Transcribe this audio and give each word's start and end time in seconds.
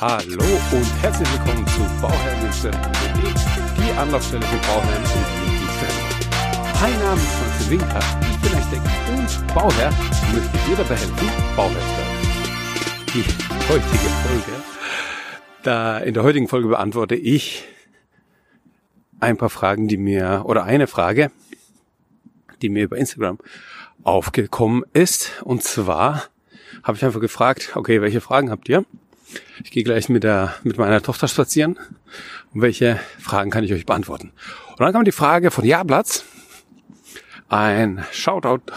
Hallo 0.00 0.44
und 0.70 1.02
herzlich 1.02 1.28
willkommen 1.32 1.66
zu 1.66 1.80
Bauherrn.de, 2.00 2.70
die 2.70 3.98
Anlaufstelle 3.98 4.44
für 4.44 4.56
Bauherren 4.58 5.02
und 5.02 5.26
Dienstleister. 5.58 6.80
Mein 6.80 6.98
Name 7.00 7.20
ist 7.20 7.26
Franz 7.26 7.68
Winker, 7.68 8.00
ich 8.30 8.38
bin 8.38 8.54
Architekt 8.54 8.86
und 9.08 9.54
Bauherr 9.56 9.88
und 9.88 10.34
möchte 10.34 10.58
dir 10.68 10.76
dabei 10.76 10.94
helfen, 10.94 11.28
Bauherr 11.56 11.80
zu 11.80 11.96
werden. 11.96 12.14
Die 13.12 13.24
heutige 13.72 14.08
Folge, 14.22 14.62
da 15.64 15.98
in 15.98 16.14
der 16.14 16.22
heutigen 16.22 16.46
Folge 16.46 16.68
beantworte 16.68 17.16
ich 17.16 17.64
ein 19.18 19.36
paar 19.36 19.50
Fragen, 19.50 19.88
die 19.88 19.96
mir, 19.96 20.42
oder 20.44 20.62
eine 20.62 20.86
Frage, 20.86 21.32
die 22.62 22.68
mir 22.68 22.84
über 22.84 22.98
Instagram 22.98 23.38
aufgekommen 24.04 24.84
ist. 24.92 25.42
Und 25.42 25.64
zwar 25.64 26.28
habe 26.84 26.96
ich 26.96 27.04
einfach 27.04 27.20
gefragt, 27.20 27.72
okay, 27.74 28.00
welche 28.00 28.20
Fragen 28.20 28.52
habt 28.52 28.68
ihr? 28.68 28.84
Ich 29.62 29.70
gehe 29.70 29.84
gleich 29.84 30.08
mit 30.08 30.24
der 30.24 30.54
mit 30.62 30.78
meiner 30.78 31.02
Tochter 31.02 31.28
spazieren. 31.28 31.78
Und 32.54 32.62
welche 32.62 32.98
Fragen 33.18 33.50
kann 33.50 33.64
ich 33.64 33.72
euch 33.72 33.86
beantworten? 33.86 34.32
Und 34.70 34.80
dann 34.80 34.92
kam 34.92 35.04
die 35.04 35.12
Frage 35.12 35.50
von 35.50 35.64
Jablatz. 35.64 36.24
Ein 37.48 38.04
Shoutout 38.12 38.72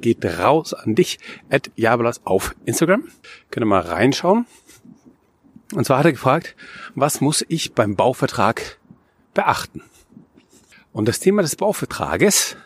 geht 0.00 0.24
raus 0.24 0.74
an 0.74 0.94
dich, 0.94 1.18
at 1.50 1.70
Jablatz 1.76 2.20
auf 2.24 2.54
Instagram. 2.64 3.04
Könnt 3.50 3.64
ihr 3.64 3.68
mal 3.68 3.80
reinschauen. 3.80 4.46
Und 5.72 5.84
zwar 5.84 5.98
hat 5.98 6.06
er 6.06 6.12
gefragt, 6.12 6.56
was 6.94 7.20
muss 7.20 7.44
ich 7.48 7.74
beim 7.74 7.94
Bauvertrag 7.94 8.78
beachten? 9.34 9.82
Und 10.92 11.06
das 11.06 11.20
Thema 11.20 11.42
des 11.42 11.56
Bauvertrages 11.56 12.56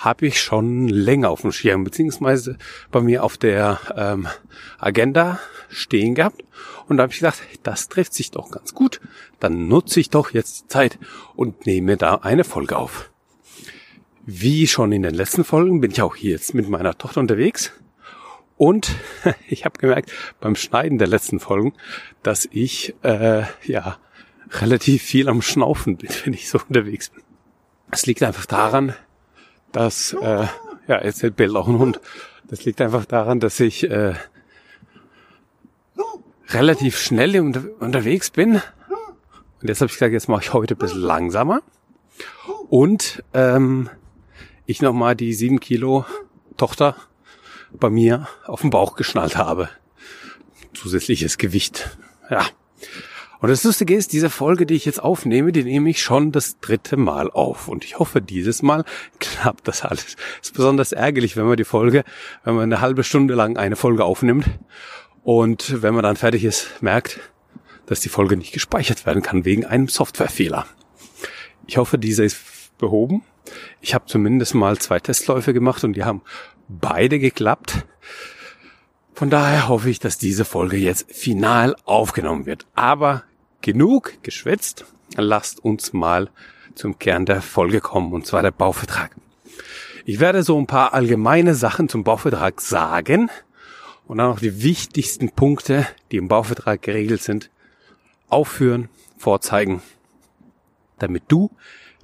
habe 0.00 0.26
ich 0.26 0.40
schon 0.40 0.88
länger 0.88 1.28
auf 1.28 1.42
dem 1.42 1.52
Schirm, 1.52 1.84
beziehungsweise 1.84 2.56
bei 2.90 3.00
mir 3.00 3.22
auf 3.22 3.36
der 3.36 3.78
ähm, 3.96 4.28
Agenda 4.78 5.38
stehen 5.68 6.14
gehabt. 6.14 6.42
Und 6.88 6.96
da 6.96 7.04
habe 7.04 7.12
ich 7.12 7.20
gedacht, 7.20 7.40
das 7.62 7.88
trifft 7.88 8.14
sich 8.14 8.30
doch 8.30 8.50
ganz 8.50 8.74
gut. 8.74 9.00
Dann 9.38 9.68
nutze 9.68 10.00
ich 10.00 10.10
doch 10.10 10.32
jetzt 10.32 10.62
die 10.62 10.68
Zeit 10.68 10.98
und 11.36 11.66
nehme 11.66 11.96
da 11.96 12.16
eine 12.16 12.44
Folge 12.44 12.76
auf. 12.76 13.10
Wie 14.24 14.66
schon 14.66 14.92
in 14.92 15.02
den 15.02 15.14
letzten 15.14 15.44
Folgen 15.44 15.80
bin 15.80 15.90
ich 15.90 16.02
auch 16.02 16.16
hier 16.16 16.32
jetzt 16.32 16.54
mit 16.54 16.68
meiner 16.68 16.96
Tochter 16.96 17.20
unterwegs. 17.20 17.72
Und 18.56 18.94
ich 19.48 19.64
habe 19.66 19.78
gemerkt 19.78 20.12
beim 20.40 20.56
Schneiden 20.56 20.98
der 20.98 21.08
letzten 21.08 21.40
Folgen, 21.40 21.74
dass 22.22 22.48
ich 22.50 22.94
äh, 23.02 23.42
ja 23.64 23.98
relativ 24.52 25.02
viel 25.02 25.28
am 25.28 25.42
Schnaufen 25.42 25.98
bin, 25.98 26.10
wenn 26.24 26.32
ich 26.32 26.48
so 26.48 26.58
unterwegs 26.58 27.10
bin. 27.10 27.22
Es 27.90 28.06
liegt 28.06 28.22
einfach 28.22 28.46
daran, 28.46 28.94
dass, 29.72 30.12
äh, 30.14 30.46
ja, 30.86 31.04
jetzt 31.04 31.36
bellt 31.36 31.54
auch 31.54 31.68
ein 31.68 31.78
Hund. 31.78 32.00
Das 32.48 32.64
liegt 32.64 32.80
einfach 32.80 33.04
daran, 33.04 33.40
dass 33.40 33.60
ich 33.60 33.88
äh, 33.88 34.14
relativ 36.48 36.98
schnell 36.98 37.38
unter 37.40 37.62
unterwegs 37.78 38.30
bin. 38.30 38.60
Und 39.60 39.68
jetzt 39.68 39.80
habe 39.80 39.90
ich 39.90 39.94
gesagt, 39.94 40.12
jetzt 40.12 40.28
mache 40.28 40.42
ich 40.42 40.52
heute 40.52 40.74
ein 40.74 40.78
bisschen 40.78 41.02
langsamer. 41.02 41.62
Und 42.68 43.22
ähm, 43.34 43.90
ich 44.66 44.82
nochmal 44.82 45.14
die 45.16 45.34
sieben 45.34 45.60
Kilo 45.60 46.04
Tochter 46.56 46.96
bei 47.72 47.90
mir 47.90 48.28
auf 48.46 48.62
den 48.62 48.70
Bauch 48.70 48.96
geschnallt 48.96 49.36
habe. 49.36 49.68
Zusätzliches 50.74 51.38
Gewicht. 51.38 51.96
Ja. 52.30 52.46
Und 53.40 53.48
das 53.48 53.64
Lustige 53.64 53.94
ist, 53.94 54.12
diese 54.12 54.28
Folge, 54.28 54.66
die 54.66 54.74
ich 54.74 54.84
jetzt 54.84 55.02
aufnehme, 55.02 55.50
die 55.52 55.64
nehme 55.64 55.88
ich 55.88 56.02
schon 56.02 56.30
das 56.30 56.60
dritte 56.60 56.96
Mal 56.96 57.30
auf. 57.30 57.68
Und 57.68 57.84
ich 57.84 57.98
hoffe, 57.98 58.20
dieses 58.20 58.62
Mal 58.62 58.84
klappt 59.18 59.66
das 59.66 59.82
alles. 59.82 60.16
ist 60.42 60.54
besonders 60.54 60.92
ärgerlich, 60.92 61.36
wenn 61.36 61.46
man 61.46 61.56
die 61.56 61.64
Folge, 61.64 62.04
wenn 62.44 62.54
man 62.54 62.64
eine 62.64 62.80
halbe 62.80 63.02
Stunde 63.02 63.34
lang 63.34 63.56
eine 63.56 63.76
Folge 63.76 64.04
aufnimmt 64.04 64.46
und 65.22 65.82
wenn 65.82 65.94
man 65.94 66.02
dann 66.02 66.16
fertig 66.16 66.44
ist, 66.44 66.82
merkt, 66.82 67.20
dass 67.86 68.00
die 68.00 68.08
Folge 68.08 68.36
nicht 68.36 68.52
gespeichert 68.52 69.06
werden 69.06 69.22
kann 69.22 69.44
wegen 69.44 69.64
einem 69.64 69.88
Softwarefehler. 69.88 70.66
Ich 71.66 71.76
hoffe, 71.76 71.98
dieser 71.98 72.24
ist 72.24 72.76
behoben. 72.78 73.22
Ich 73.80 73.94
habe 73.94 74.06
zumindest 74.06 74.54
mal 74.54 74.78
zwei 74.78 75.00
Testläufe 75.00 75.52
gemacht 75.52 75.82
und 75.84 75.94
die 75.94 76.04
haben 76.04 76.22
beide 76.68 77.18
geklappt. 77.18 77.86
Von 79.12 79.28
daher 79.28 79.68
hoffe 79.68 79.90
ich, 79.90 79.98
dass 79.98 80.18
diese 80.18 80.44
Folge 80.44 80.76
jetzt 80.76 81.12
final 81.12 81.76
aufgenommen 81.84 82.46
wird. 82.46 82.66
Aber 82.74 83.24
genug 83.62 84.14
geschwätzt. 84.22 84.84
Lasst 85.16 85.64
uns 85.64 85.92
mal 85.92 86.30
zum 86.74 86.98
Kern 86.98 87.26
der 87.26 87.42
Folge 87.42 87.80
kommen, 87.80 88.12
und 88.12 88.26
zwar 88.26 88.42
der 88.42 88.52
Bauvertrag. 88.52 89.16
Ich 90.04 90.20
werde 90.20 90.42
so 90.42 90.58
ein 90.58 90.66
paar 90.66 90.94
allgemeine 90.94 91.54
Sachen 91.54 91.88
zum 91.88 92.04
Bauvertrag 92.04 92.60
sagen 92.60 93.30
und 94.06 94.18
dann 94.18 94.30
noch 94.30 94.40
die 94.40 94.62
wichtigsten 94.62 95.30
Punkte, 95.30 95.86
die 96.10 96.16
im 96.16 96.28
Bauvertrag 96.28 96.82
geregelt 96.82 97.22
sind, 97.22 97.50
aufführen, 98.28 98.88
vorzeigen, 99.18 99.82
damit 100.98 101.24
du 101.28 101.50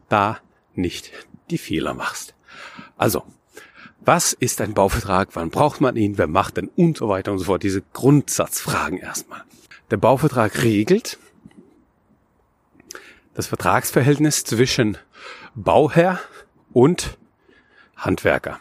da 0.08 0.38
nicht 0.74 1.10
die 1.50 1.58
Fehler 1.58 1.94
machst. 1.94 2.34
Also, 2.96 3.24
was 4.00 4.32
ist 4.32 4.60
ein 4.60 4.74
Bauvertrag? 4.74 5.30
Wann 5.32 5.50
braucht 5.50 5.80
man 5.80 5.96
ihn? 5.96 6.16
Wer 6.16 6.28
macht 6.28 6.58
denn? 6.58 6.68
Und 6.68 6.98
so 6.98 7.08
weiter 7.08 7.32
und 7.32 7.38
so 7.38 7.46
fort. 7.46 7.64
Diese 7.64 7.82
Grundsatzfragen 7.92 8.98
erstmal. 8.98 9.42
Der 9.90 9.96
Bauvertrag 9.96 10.62
regelt, 10.62 11.18
das 13.36 13.47
Vertragsverhältnis 13.47 14.44
zwischen 14.44 14.97
Bauherr 15.54 16.19
und 16.72 17.19
Handwerker. 17.94 18.58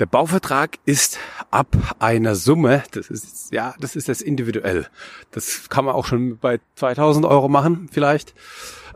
Der 0.00 0.06
Bauvertrag 0.06 0.78
ist 0.84 1.18
ab 1.50 1.68
einer 2.00 2.34
Summe, 2.34 2.82
das 2.90 3.08
ist, 3.08 3.52
ja, 3.52 3.74
das 3.80 3.96
ist 3.96 4.08
jetzt 4.08 4.20
individuell. 4.20 4.88
Das 5.30 5.70
kann 5.70 5.86
man 5.86 5.94
auch 5.94 6.04
schon 6.04 6.38
bei 6.38 6.60
2000 6.74 7.24
Euro 7.24 7.48
machen, 7.48 7.88
vielleicht. 7.90 8.34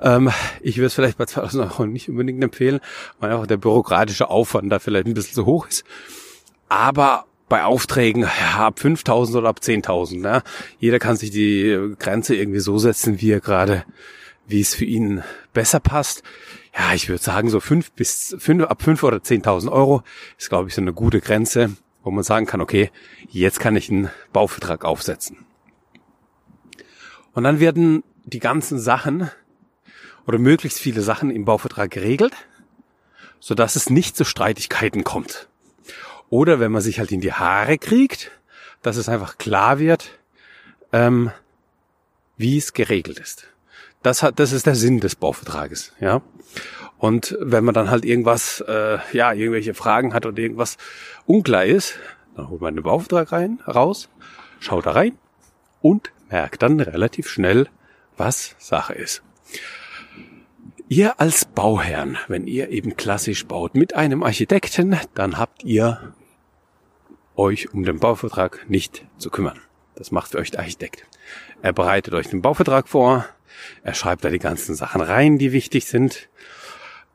Ähm, 0.02 0.30
ich 0.60 0.76
würde 0.76 0.88
es 0.88 0.94
vielleicht 0.94 1.16
bei 1.16 1.26
2000 1.26 1.64
Euro 1.72 1.86
nicht 1.86 2.10
unbedingt 2.10 2.42
empfehlen, 2.42 2.80
weil 3.20 3.32
auch 3.32 3.46
der 3.46 3.56
bürokratische 3.56 4.28
Aufwand 4.28 4.70
da 4.70 4.78
vielleicht 4.78 5.06
ein 5.06 5.14
bisschen 5.14 5.34
zu 5.34 5.46
hoch 5.46 5.68
ist. 5.68 5.84
Aber 6.68 7.24
bei 7.48 7.64
Aufträgen 7.64 8.22
ja, 8.22 8.66
ab 8.66 8.80
5000 8.80 9.38
oder 9.38 9.48
ab 9.48 9.60
10.000. 9.62 10.20
Ne? 10.20 10.42
Jeder 10.80 10.98
kann 10.98 11.16
sich 11.16 11.30
die 11.30 11.94
Grenze 11.98 12.34
irgendwie 12.34 12.60
so 12.60 12.78
setzen, 12.78 13.20
wie 13.20 13.30
er 13.30 13.40
gerade 13.40 13.84
wie 14.50 14.60
es 14.60 14.74
für 14.74 14.84
ihn 14.84 15.22
besser 15.52 15.80
passt. 15.80 16.22
Ja, 16.76 16.94
ich 16.94 17.08
würde 17.08 17.22
sagen, 17.22 17.48
so 17.50 17.60
fünf 17.60 17.92
bis 17.92 18.36
fünf, 18.38 18.64
ab 18.64 18.82
fünf 18.82 19.02
oder 19.02 19.22
zehntausend 19.22 19.72
Euro 19.72 20.02
ist, 20.38 20.48
glaube 20.48 20.68
ich, 20.68 20.74
so 20.74 20.80
eine 20.80 20.92
gute 20.92 21.20
Grenze, 21.20 21.70
wo 22.02 22.10
man 22.10 22.24
sagen 22.24 22.46
kann, 22.46 22.60
okay, 22.60 22.90
jetzt 23.28 23.60
kann 23.60 23.76
ich 23.76 23.90
einen 23.90 24.10
Bauvertrag 24.32 24.84
aufsetzen. 24.84 25.44
Und 27.32 27.44
dann 27.44 27.60
werden 27.60 28.02
die 28.24 28.40
ganzen 28.40 28.78
Sachen 28.78 29.30
oder 30.26 30.38
möglichst 30.38 30.78
viele 30.78 31.02
Sachen 31.02 31.30
im 31.30 31.44
Bauvertrag 31.44 31.90
geregelt, 31.90 32.34
so 33.38 33.54
dass 33.54 33.76
es 33.76 33.90
nicht 33.90 34.16
zu 34.16 34.24
Streitigkeiten 34.24 35.04
kommt. 35.04 35.48
Oder 36.28 36.60
wenn 36.60 36.72
man 36.72 36.82
sich 36.82 36.98
halt 36.98 37.12
in 37.12 37.20
die 37.20 37.32
Haare 37.32 37.78
kriegt, 37.78 38.30
dass 38.82 38.96
es 38.96 39.08
einfach 39.08 39.38
klar 39.38 39.78
wird, 39.78 40.18
ähm, 40.92 41.30
wie 42.36 42.56
es 42.56 42.72
geregelt 42.72 43.18
ist. 43.18 43.49
Das 44.02 44.22
hat, 44.22 44.38
das 44.38 44.52
ist 44.52 44.66
der 44.66 44.74
Sinn 44.74 45.00
des 45.00 45.14
Bauvertrages, 45.14 45.92
ja. 46.00 46.22
Und 46.98 47.36
wenn 47.40 47.64
man 47.64 47.74
dann 47.74 47.90
halt 47.90 48.04
irgendwas, 48.04 48.62
äh, 48.66 48.98
ja, 49.12 49.32
irgendwelche 49.32 49.74
Fragen 49.74 50.12
hat 50.12 50.26
oder 50.26 50.38
irgendwas 50.38 50.76
unklar 51.26 51.64
ist, 51.64 51.98
dann 52.36 52.48
holt 52.48 52.60
man 52.60 52.74
den 52.74 52.82
Bauvertrag 52.82 53.32
rein, 53.32 53.60
raus, 53.66 54.08
schaut 54.58 54.86
da 54.86 54.92
rein 54.92 55.18
und 55.80 56.12
merkt 56.30 56.62
dann 56.62 56.80
relativ 56.80 57.28
schnell, 57.28 57.68
was 58.16 58.54
Sache 58.58 58.94
ist. 58.94 59.22
Ihr 60.88 61.20
als 61.20 61.44
Bauherrn, 61.44 62.18
wenn 62.28 62.46
ihr 62.46 62.70
eben 62.70 62.96
klassisch 62.96 63.46
baut 63.46 63.74
mit 63.74 63.94
einem 63.94 64.22
Architekten, 64.22 64.98
dann 65.14 65.38
habt 65.38 65.62
ihr 65.64 66.14
euch 67.36 67.72
um 67.72 67.84
den 67.84 68.00
Bauvertrag 68.00 68.68
nicht 68.68 69.06
zu 69.16 69.30
kümmern. 69.30 69.60
Das 69.94 70.10
macht 70.10 70.32
für 70.32 70.38
euch 70.38 70.50
der 70.50 70.60
Architekt. 70.60 71.06
Er 71.62 71.72
bereitet 71.72 72.14
euch 72.14 72.28
den 72.28 72.42
Bauvertrag 72.42 72.88
vor, 72.88 73.26
er 73.82 73.94
schreibt 73.94 74.24
da 74.24 74.30
die 74.30 74.38
ganzen 74.38 74.74
Sachen 74.74 75.00
rein, 75.00 75.38
die 75.38 75.52
wichtig 75.52 75.86
sind. 75.86 76.28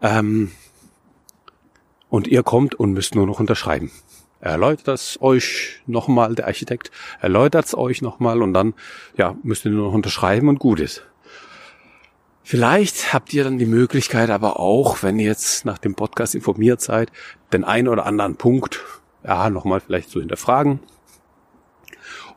Ähm, 0.02 0.52
und 2.10 2.28
ihr 2.28 2.44
kommt 2.44 2.76
und 2.76 2.94
müsst 2.94 3.16
nur 3.16 3.26
noch 3.26 3.40
unterschreiben. 3.40 3.92
Er 4.40 4.52
erläutert 4.52 4.88
es 5.00 5.22
euch 5.22 5.82
nochmal, 5.88 6.36
der 6.36 6.48
Architekt 6.48 6.92
erläutert 7.20 7.66
es 7.66 7.76
euch 7.76 8.02
nochmal 8.02 8.42
und 8.42 8.54
dann 8.54 8.74
ja, 9.18 9.36
müsst 9.44 9.66
ihr 9.66 9.72
nur 9.72 9.88
noch 9.88 9.94
unterschreiben 9.94 10.50
und 10.50 10.60
gut 10.60 10.80
ist. 10.80 11.04
Vielleicht 12.44 13.12
habt 13.12 13.34
ihr 13.34 13.44
dann 13.44 13.58
die 13.58 13.66
Möglichkeit 13.66 14.30
aber 14.30 14.60
auch, 14.60 15.02
wenn 15.02 15.18
ihr 15.18 15.26
jetzt 15.26 15.66
nach 15.66 15.80
dem 15.80 15.96
Podcast 15.96 16.36
informiert 16.36 16.80
seid, 16.80 17.12
den 17.54 17.64
einen 17.64 17.88
oder 17.88 18.06
anderen 18.06 18.36
Punkt 18.36 18.82
ja, 19.24 19.50
nochmal 19.50 19.80
vielleicht 19.80 20.12
zu 20.12 20.20
hinterfragen 20.20 20.80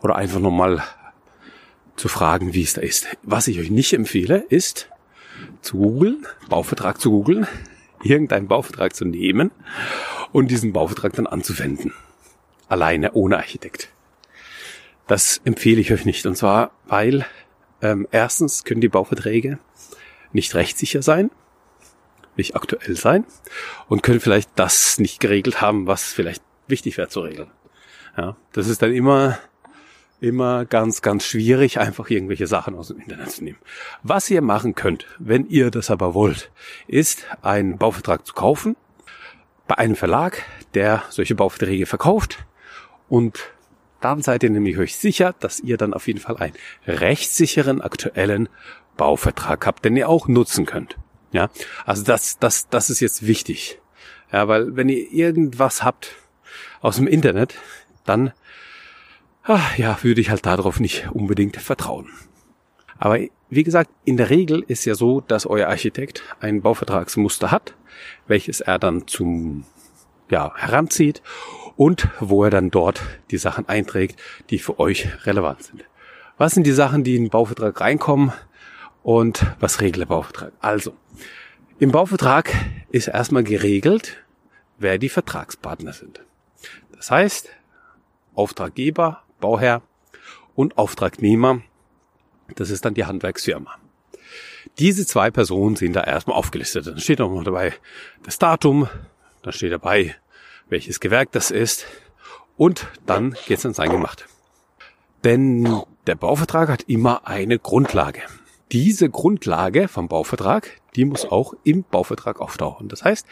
oder 0.00 0.16
einfach 0.16 0.40
nochmal 0.40 0.82
zu 1.98 2.08
fragen, 2.08 2.54
wie 2.54 2.62
es 2.62 2.74
da 2.74 2.80
ist. 2.80 3.06
Was 3.22 3.48
ich 3.48 3.58
euch 3.58 3.70
nicht 3.70 3.92
empfehle, 3.92 4.44
ist 4.48 4.88
zu 5.60 5.76
googeln, 5.78 6.26
Bauvertrag 6.48 7.00
zu 7.00 7.10
googeln, 7.10 7.46
irgendeinen 8.02 8.48
Bauvertrag 8.48 8.94
zu 8.94 9.04
nehmen 9.04 9.50
und 10.32 10.50
diesen 10.50 10.72
Bauvertrag 10.72 11.12
dann 11.14 11.26
anzuwenden. 11.26 11.92
Alleine, 12.68 13.12
ohne 13.12 13.38
Architekt. 13.38 13.88
Das 15.06 15.40
empfehle 15.44 15.80
ich 15.80 15.92
euch 15.92 16.04
nicht. 16.04 16.26
Und 16.26 16.36
zwar, 16.36 16.70
weil 16.86 17.26
ähm, 17.82 18.06
erstens 18.10 18.64
können 18.64 18.80
die 18.80 18.88
Bauverträge 18.88 19.58
nicht 20.32 20.54
rechtssicher 20.54 21.02
sein, 21.02 21.30
nicht 22.36 22.54
aktuell 22.54 22.94
sein 22.94 23.24
und 23.88 24.02
können 24.02 24.20
vielleicht 24.20 24.50
das 24.54 24.98
nicht 24.98 25.18
geregelt 25.18 25.60
haben, 25.60 25.86
was 25.86 26.12
vielleicht 26.12 26.42
wichtig 26.68 26.98
wäre 26.98 27.08
zu 27.08 27.20
regeln. 27.20 27.50
Ja, 28.16 28.36
das 28.52 28.68
ist 28.68 28.82
dann 28.82 28.92
immer 28.92 29.38
immer 30.20 30.64
ganz, 30.64 31.02
ganz 31.02 31.24
schwierig, 31.24 31.78
einfach 31.78 32.10
irgendwelche 32.10 32.46
Sachen 32.46 32.74
aus 32.74 32.88
dem 32.88 32.98
Internet 32.98 33.30
zu 33.30 33.44
nehmen. 33.44 33.58
Was 34.02 34.30
ihr 34.30 34.42
machen 34.42 34.74
könnt, 34.74 35.06
wenn 35.18 35.46
ihr 35.46 35.70
das 35.70 35.90
aber 35.90 36.14
wollt, 36.14 36.50
ist 36.86 37.24
einen 37.42 37.78
Bauvertrag 37.78 38.26
zu 38.26 38.34
kaufen 38.34 38.76
bei 39.66 39.78
einem 39.78 39.96
Verlag, 39.96 40.42
der 40.74 41.02
solche 41.10 41.34
Bauverträge 41.34 41.86
verkauft 41.86 42.46
und 43.08 43.50
dann 44.00 44.22
seid 44.22 44.42
ihr 44.42 44.50
nämlich 44.50 44.78
euch 44.78 44.96
sicher, 44.96 45.34
dass 45.40 45.60
ihr 45.60 45.76
dann 45.76 45.92
auf 45.92 46.06
jeden 46.06 46.20
Fall 46.20 46.36
einen 46.36 46.54
rechtssicheren 46.86 47.80
aktuellen 47.80 48.48
Bauvertrag 48.96 49.66
habt, 49.66 49.84
den 49.84 49.96
ihr 49.96 50.08
auch 50.08 50.28
nutzen 50.28 50.66
könnt. 50.66 50.96
Ja, 51.32 51.50
also 51.84 52.04
das, 52.04 52.38
das, 52.38 52.68
das 52.68 52.90
ist 52.90 53.00
jetzt 53.00 53.26
wichtig. 53.26 53.80
Ja, 54.32 54.48
weil 54.48 54.76
wenn 54.76 54.88
ihr 54.88 55.10
irgendwas 55.10 55.82
habt 55.82 56.14
aus 56.80 56.96
dem 56.96 57.06
Internet, 57.06 57.54
dann, 58.04 58.32
ach, 59.48 59.78
ja, 59.78 59.98
würde 60.02 60.20
ich 60.20 60.30
halt 60.30 60.46
darauf 60.46 60.78
nicht 60.78 61.08
unbedingt 61.12 61.56
vertrauen. 61.56 62.08
Aber 62.98 63.18
wie 63.48 63.64
gesagt, 63.64 63.90
in 64.04 64.16
der 64.16 64.30
Regel 64.30 64.64
ist 64.66 64.84
ja 64.84 64.94
so, 64.94 65.20
dass 65.20 65.46
euer 65.46 65.68
Architekt 65.68 66.22
ein 66.40 66.62
Bauvertragsmuster 66.62 67.50
hat, 67.50 67.74
welches 68.26 68.60
er 68.60 68.78
dann 68.78 69.06
zum, 69.06 69.64
ja, 70.30 70.52
heranzieht 70.56 71.22
und 71.76 72.08
wo 72.20 72.44
er 72.44 72.50
dann 72.50 72.70
dort 72.70 73.00
die 73.30 73.38
Sachen 73.38 73.68
einträgt, 73.68 74.20
die 74.50 74.58
für 74.58 74.78
euch 74.78 75.08
relevant 75.26 75.62
sind. 75.62 75.84
Was 76.36 76.52
sind 76.52 76.66
die 76.66 76.72
Sachen, 76.72 77.04
die 77.04 77.16
in 77.16 77.24
den 77.24 77.30
Bauvertrag 77.30 77.80
reinkommen 77.80 78.32
und 79.02 79.46
was 79.60 79.80
regelt 79.80 80.02
der 80.02 80.14
Bauvertrag? 80.14 80.52
Also, 80.60 80.92
im 81.78 81.92
Bauvertrag 81.92 82.52
ist 82.90 83.08
erstmal 83.08 83.44
geregelt, 83.44 84.24
wer 84.78 84.98
die 84.98 85.08
Vertragspartner 85.08 85.92
sind. 85.92 86.20
Das 86.94 87.10
heißt, 87.10 87.48
Auftraggeber, 88.34 89.22
Bauherr 89.40 89.82
und 90.54 90.78
Auftragnehmer, 90.78 91.62
das 92.56 92.70
ist 92.70 92.84
dann 92.84 92.94
die 92.94 93.04
Handwerksfirma. 93.04 93.76
Diese 94.78 95.06
zwei 95.06 95.30
Personen 95.30 95.76
sind 95.76 95.94
da 95.94 96.04
erstmal 96.04 96.36
aufgelistet. 96.36 96.86
Dann 96.86 96.98
steht 96.98 97.20
auch 97.20 97.30
noch 97.30 97.44
dabei 97.44 97.74
das 98.22 98.38
Datum, 98.38 98.88
dann 99.42 99.52
steht 99.52 99.72
dabei 99.72 100.14
welches 100.68 101.00
Gewerk 101.00 101.32
das 101.32 101.50
ist 101.50 101.86
und 102.56 102.86
dann 103.06 103.34
geht's 103.46 103.64
ans 103.64 103.80
Eingemachte. 103.80 104.24
Denn 105.24 105.82
der 106.06 106.14
Bauvertrag 106.14 106.68
hat 106.68 106.82
immer 106.82 107.26
eine 107.26 107.58
Grundlage. 107.58 108.22
Diese 108.70 109.08
Grundlage 109.08 109.88
vom 109.88 110.08
Bauvertrag, 110.08 110.80
die 110.94 111.04
muss 111.04 111.24
auch 111.24 111.54
im 111.64 111.84
Bauvertrag 111.84 112.40
auftauchen. 112.40 112.88
Das 112.88 113.02
heißt, 113.02 113.26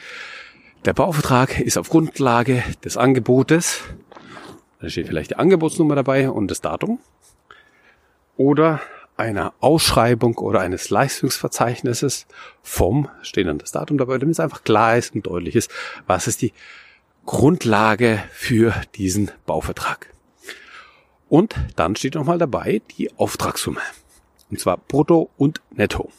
der 0.84 0.94
Bauvertrag 0.94 1.60
ist 1.60 1.76
auf 1.76 1.90
Grundlage 1.90 2.62
des 2.84 2.96
Angebotes, 2.96 3.82
da 4.80 4.88
steht 4.88 5.06
vielleicht 5.06 5.30
die 5.30 5.36
Angebotsnummer 5.36 5.94
dabei 5.94 6.30
und 6.30 6.50
das 6.50 6.60
Datum, 6.60 6.98
oder 8.36 8.80
einer 9.16 9.54
Ausschreibung 9.60 10.36
oder 10.36 10.60
eines 10.60 10.90
Leistungsverzeichnisses 10.90 12.26
vom, 12.62 13.08
steht 13.22 13.46
dann 13.46 13.58
das 13.58 13.72
Datum 13.72 13.96
dabei, 13.98 14.18
damit 14.18 14.34
es 14.34 14.40
einfach 14.40 14.62
klar 14.62 14.96
ist 14.98 15.14
und 15.14 15.26
deutlich 15.26 15.56
ist, 15.56 15.70
was 16.06 16.26
ist 16.26 16.42
die 16.42 16.52
Grundlage 17.24 18.22
für 18.30 18.74
diesen 18.94 19.30
Bauvertrag. 19.46 20.12
Und 21.28 21.54
dann 21.74 21.96
steht 21.96 22.14
nochmal 22.14 22.38
dabei 22.38 22.82
die 22.96 23.12
Auftragssumme. 23.16 23.80
Und 24.50 24.60
zwar 24.60 24.76
brutto 24.76 25.30
und 25.36 25.60
netto. 25.70 26.12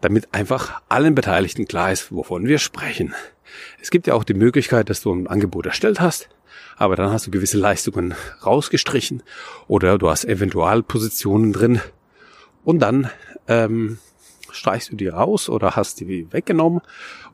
Damit 0.00 0.32
einfach 0.32 0.80
allen 0.88 1.14
Beteiligten 1.14 1.66
klar 1.66 1.92
ist, 1.92 2.10
wovon 2.10 2.46
wir 2.46 2.58
sprechen. 2.58 3.14
Es 3.82 3.90
gibt 3.90 4.06
ja 4.06 4.14
auch 4.14 4.24
die 4.24 4.34
Möglichkeit, 4.34 4.88
dass 4.88 5.02
du 5.02 5.12
ein 5.12 5.26
Angebot 5.26 5.66
erstellt 5.66 6.00
hast, 6.00 6.30
aber 6.76 6.96
dann 6.96 7.10
hast 7.10 7.26
du 7.26 7.30
gewisse 7.30 7.58
Leistungen 7.58 8.14
rausgestrichen 8.44 9.22
oder 9.68 9.98
du 9.98 10.10
hast 10.10 10.24
Eventualpositionen 10.24 11.52
drin 11.52 11.80
und 12.64 12.80
dann 12.80 13.10
ähm, 13.48 13.98
streichst 14.50 14.92
du 14.92 14.96
die 14.96 15.08
raus 15.08 15.48
oder 15.48 15.76
hast 15.76 16.00
die 16.00 16.32
weggenommen 16.32 16.80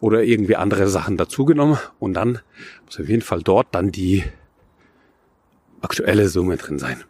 oder 0.01 0.23
irgendwie 0.23 0.57
andere 0.57 0.89
Sachen 0.89 1.17
dazugenommen 1.17 1.79
und 1.99 2.15
dann 2.15 2.41
muss 2.87 3.01
auf 3.01 3.09
jeden 3.09 3.23
Fall 3.23 3.43
dort 3.43 3.69
dann 3.73 3.91
die 3.91 4.25
aktuelle 5.81 6.29
Summe 6.29 6.57
drin 6.57 6.79
sein. 6.79 7.05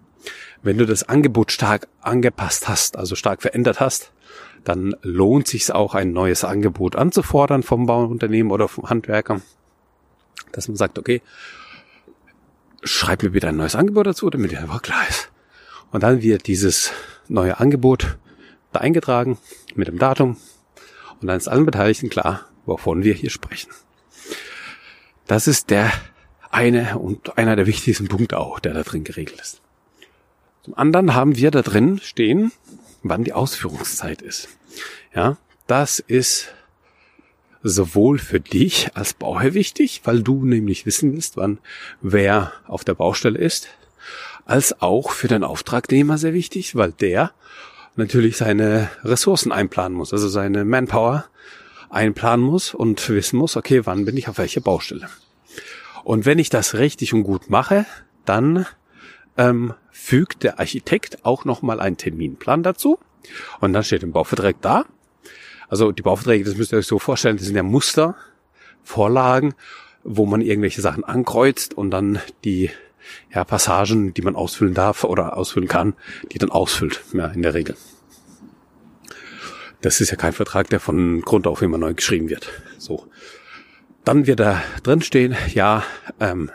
Wenn 0.62 0.78
du 0.78 0.86
das 0.86 1.08
Angebot 1.08 1.52
stark 1.52 1.88
angepasst 2.00 2.68
hast, 2.68 2.96
also 2.96 3.14
stark 3.14 3.42
verändert 3.42 3.80
hast, 3.80 4.12
dann 4.64 4.96
lohnt 5.02 5.46
sich 5.46 5.72
auch 5.72 5.94
ein 5.94 6.12
neues 6.12 6.44
Angebot 6.44 6.96
anzufordern 6.96 7.62
vom 7.62 7.86
Bauunternehmen 7.86 8.50
oder 8.50 8.68
vom 8.68 8.90
Handwerker, 8.90 9.40
dass 10.52 10.68
man 10.68 10.76
sagt, 10.76 10.98
okay, 10.98 11.22
schreib 12.82 13.22
mir 13.22 13.30
bitte 13.30 13.48
ein 13.48 13.56
neues 13.56 13.74
Angebot 13.74 14.06
dazu, 14.06 14.30
damit 14.30 14.52
er 14.52 14.60
einfach 14.60 14.82
klar 14.82 15.02
ist. 15.08 15.30
Und 15.90 16.02
dann 16.02 16.22
wird 16.22 16.46
dieses 16.46 16.92
neue 17.28 17.58
Angebot 17.58 18.18
da 18.72 18.80
eingetragen 18.80 19.38
mit 19.74 19.88
dem 19.88 19.98
Datum 19.98 20.36
und 21.20 21.26
dann 21.26 21.36
ist 21.36 21.48
allen 21.48 21.66
Beteiligten 21.66 22.10
klar, 22.10 22.46
wovon 22.66 23.02
wir 23.02 23.14
hier 23.14 23.30
sprechen. 23.30 23.70
Das 25.26 25.46
ist 25.46 25.70
der 25.70 25.92
eine 26.50 26.98
und 26.98 27.36
einer 27.36 27.56
der 27.56 27.66
wichtigsten 27.66 28.08
Punkte 28.08 28.38
auch, 28.38 28.60
der 28.60 28.74
da 28.74 28.82
drin 28.82 29.04
geregelt 29.04 29.40
ist. 29.40 29.60
Zum 30.62 30.74
anderen 30.74 31.14
haben 31.14 31.36
wir 31.36 31.50
da 31.50 31.62
drin 31.62 32.00
stehen, 32.02 32.52
wann 33.02 33.24
die 33.24 33.32
Ausführungszeit 33.32 34.22
ist. 34.22 34.48
Ja, 35.14 35.36
das 35.66 35.98
ist 35.98 36.54
sowohl 37.62 38.18
für 38.18 38.40
dich 38.40 38.90
als 38.94 39.14
Bauherr 39.14 39.54
wichtig, 39.54 40.02
weil 40.04 40.22
du 40.22 40.44
nämlich 40.44 40.86
wissen 40.86 41.12
willst, 41.12 41.36
wann 41.36 41.58
wer 42.00 42.52
auf 42.66 42.84
der 42.84 42.94
Baustelle 42.94 43.38
ist, 43.38 43.68
als 44.44 44.80
auch 44.80 45.10
für 45.10 45.28
den 45.28 45.44
Auftragnehmer 45.44 46.18
sehr 46.18 46.32
wichtig, 46.32 46.76
weil 46.76 46.92
der 46.92 47.32
natürlich 47.96 48.36
seine 48.36 48.90
Ressourcen 49.04 49.52
einplanen 49.52 49.96
muss, 49.96 50.12
also 50.12 50.28
seine 50.28 50.64
Manpower 50.64 51.26
einplanen 51.90 52.44
muss 52.44 52.74
und 52.74 53.06
wissen 53.08 53.38
muss, 53.38 53.56
okay, 53.56 53.84
wann 53.84 54.04
bin 54.04 54.16
ich 54.16 54.28
auf 54.28 54.38
welcher 54.38 54.60
Baustelle. 54.60 55.08
Und 56.04 56.24
wenn 56.24 56.38
ich 56.38 56.48
das 56.48 56.74
richtig 56.74 57.12
und 57.12 57.24
gut 57.24 57.50
mache, 57.50 57.84
dann 58.24 58.66
ähm, 59.36 59.74
fügt 59.90 60.42
der 60.42 60.58
Architekt 60.58 61.24
auch 61.24 61.44
nochmal 61.44 61.80
einen 61.80 61.96
Terminplan 61.96 62.62
dazu. 62.62 62.98
Und 63.60 63.72
dann 63.72 63.84
steht 63.84 64.02
im 64.02 64.12
Bauvertrag 64.12 64.56
da. 64.62 64.86
Also 65.68 65.92
die 65.92 66.02
Bauverträge, 66.02 66.44
das 66.44 66.56
müsst 66.56 66.72
ihr 66.72 66.78
euch 66.78 66.86
so 66.86 66.98
vorstellen, 66.98 67.36
das 67.36 67.46
sind 67.46 67.56
ja 67.56 67.62
Muster, 67.62 68.16
Vorlagen, 68.82 69.54
wo 70.02 70.24
man 70.26 70.40
irgendwelche 70.40 70.80
Sachen 70.80 71.04
ankreuzt 71.04 71.74
und 71.74 71.90
dann 71.90 72.20
die 72.44 72.70
ja, 73.34 73.44
Passagen, 73.44 74.14
die 74.14 74.22
man 74.22 74.36
ausfüllen 74.36 74.74
darf 74.74 75.04
oder 75.04 75.36
ausfüllen 75.36 75.68
kann, 75.68 75.94
die 76.32 76.38
dann 76.38 76.50
ausfüllt, 76.50 77.02
ja, 77.12 77.26
in 77.26 77.42
der 77.42 77.54
Regel. 77.54 77.76
Das 79.80 80.00
ist 80.00 80.10
ja 80.10 80.16
kein 80.16 80.32
Vertrag, 80.32 80.68
der 80.70 80.80
von 80.80 81.20
Grund 81.20 81.46
auf 81.46 81.62
immer 81.62 81.78
neu 81.78 81.94
geschrieben 81.94 82.28
wird. 82.28 82.50
So. 82.78 83.06
Dann 84.04 84.26
wird 84.26 84.40
da 84.40 84.62
drin 84.82 85.02
stehen, 85.02 85.36
ja, 85.54 85.84
ähm, 86.18 86.50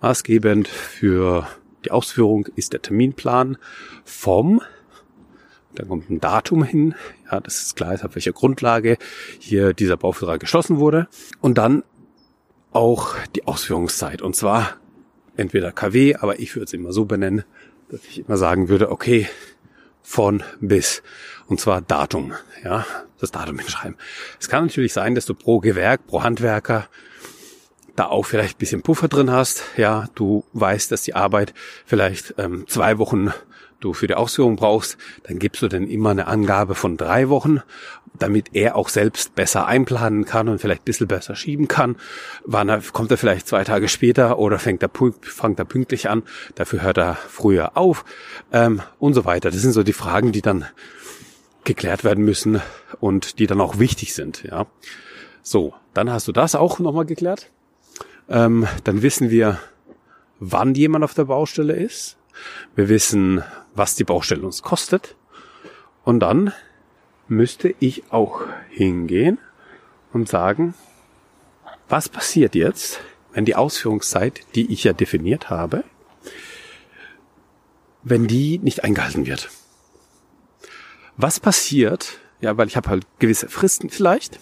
maßgebend 0.00 0.68
für 0.68 1.46
die 1.84 1.90
Ausführung 1.90 2.46
ist 2.54 2.72
der 2.72 2.82
Terminplan 2.82 3.58
vom, 4.04 4.62
dann 5.74 5.88
kommt 5.88 6.10
ein 6.10 6.20
Datum 6.20 6.62
hin, 6.62 6.94
ja, 7.30 7.40
das 7.40 7.62
ist 7.62 7.76
klar, 7.76 7.94
auf 7.94 8.14
welcher 8.14 8.32
Grundlage 8.32 8.98
hier 9.38 9.72
dieser 9.72 9.96
Bauvertrag 9.96 10.40
geschlossen 10.40 10.78
wurde. 10.78 11.08
Und 11.40 11.58
dann 11.58 11.82
auch 12.72 13.14
die 13.34 13.46
Ausführungszeit. 13.46 14.22
Und 14.22 14.36
zwar 14.36 14.76
entweder 15.36 15.72
KW, 15.72 16.16
aber 16.16 16.40
ich 16.40 16.54
würde 16.54 16.64
es 16.64 16.72
immer 16.72 16.92
so 16.92 17.04
benennen, 17.04 17.44
dass 17.88 18.04
ich 18.04 18.26
immer 18.26 18.36
sagen 18.36 18.68
würde, 18.68 18.90
okay, 18.90 19.28
von 20.02 20.42
bis. 20.60 21.02
Und 21.46 21.60
zwar 21.60 21.80
Datum, 21.80 22.32
ja, 22.64 22.84
das 23.20 23.30
Datum 23.30 23.58
hinschreiben. 23.58 23.96
Es 24.40 24.48
kann 24.48 24.66
natürlich 24.66 24.92
sein, 24.92 25.14
dass 25.14 25.26
du 25.26 25.34
pro 25.34 25.60
Gewerk, 25.60 26.06
pro 26.06 26.22
Handwerker 26.22 26.88
da 27.94 28.06
auch 28.06 28.24
vielleicht 28.24 28.56
ein 28.56 28.58
bisschen 28.58 28.82
Puffer 28.82 29.08
drin 29.08 29.30
hast. 29.30 29.62
Ja, 29.76 30.08
du 30.14 30.44
weißt, 30.54 30.90
dass 30.90 31.02
die 31.02 31.14
Arbeit 31.14 31.54
vielleicht 31.84 32.34
ähm, 32.38 32.64
zwei 32.68 32.98
Wochen 32.98 33.32
du 33.82 33.92
für 33.92 34.06
die 34.06 34.14
Ausführung 34.14 34.56
brauchst, 34.56 34.96
dann 35.24 35.38
gibst 35.38 35.62
du 35.62 35.68
denn 35.68 35.88
immer 35.88 36.10
eine 36.10 36.26
Angabe 36.26 36.74
von 36.74 36.96
drei 36.96 37.28
Wochen, 37.28 37.60
damit 38.18 38.54
er 38.54 38.76
auch 38.76 38.88
selbst 38.88 39.34
besser 39.34 39.66
einplanen 39.66 40.24
kann 40.24 40.48
und 40.48 40.60
vielleicht 40.60 40.82
ein 40.82 40.86
bisschen 40.86 41.08
besser 41.08 41.34
schieben 41.34 41.68
kann. 41.68 41.96
Wann 42.44 42.68
er, 42.68 42.80
kommt 42.80 43.10
er 43.10 43.18
vielleicht 43.18 43.48
zwei 43.48 43.64
Tage 43.64 43.88
später 43.88 44.38
oder 44.38 44.58
fängt 44.58 44.82
er, 44.82 44.90
fängt 45.20 45.58
er 45.58 45.64
pünktlich 45.64 46.08
an, 46.08 46.22
dafür 46.54 46.82
hört 46.82 46.98
er 46.98 47.14
früher 47.14 47.76
auf 47.76 48.04
ähm, 48.52 48.80
und 48.98 49.14
so 49.14 49.24
weiter. 49.24 49.50
Das 49.50 49.60
sind 49.60 49.72
so 49.72 49.82
die 49.82 49.92
Fragen, 49.92 50.32
die 50.32 50.42
dann 50.42 50.66
geklärt 51.64 52.04
werden 52.04 52.24
müssen 52.24 52.60
und 53.00 53.38
die 53.38 53.46
dann 53.46 53.60
auch 53.60 53.78
wichtig 53.78 54.14
sind. 54.14 54.42
Ja, 54.42 54.66
So, 55.42 55.74
dann 55.94 56.10
hast 56.10 56.28
du 56.28 56.32
das 56.32 56.54
auch 56.54 56.78
nochmal 56.78 57.06
geklärt. 57.06 57.50
Ähm, 58.28 58.66
dann 58.84 59.02
wissen 59.02 59.30
wir, 59.30 59.58
wann 60.38 60.74
jemand 60.74 61.04
auf 61.04 61.14
der 61.14 61.24
Baustelle 61.24 61.74
ist 61.74 62.16
Wir 62.74 62.88
wissen, 62.88 63.42
was 63.74 63.94
die 63.94 64.04
Baustelle 64.04 64.42
uns 64.42 64.62
kostet. 64.62 65.16
Und 66.04 66.20
dann 66.20 66.52
müsste 67.28 67.74
ich 67.78 68.04
auch 68.10 68.42
hingehen 68.68 69.38
und 70.12 70.28
sagen, 70.28 70.74
was 71.88 72.08
passiert 72.08 72.54
jetzt, 72.54 73.00
wenn 73.32 73.44
die 73.44 73.54
Ausführungszeit, 73.54 74.40
die 74.54 74.72
ich 74.72 74.84
ja 74.84 74.92
definiert 74.92 75.50
habe, 75.50 75.84
wenn 78.02 78.26
die 78.26 78.58
nicht 78.58 78.84
eingehalten 78.84 79.26
wird? 79.26 79.50
Was 81.16 81.40
passiert, 81.40 82.18
ja, 82.40 82.56
weil 82.56 82.68
ich 82.68 82.76
habe 82.76 82.88
halt 82.90 83.06
gewisse 83.18 83.48
Fristen 83.48 83.90
vielleicht, 83.90 84.40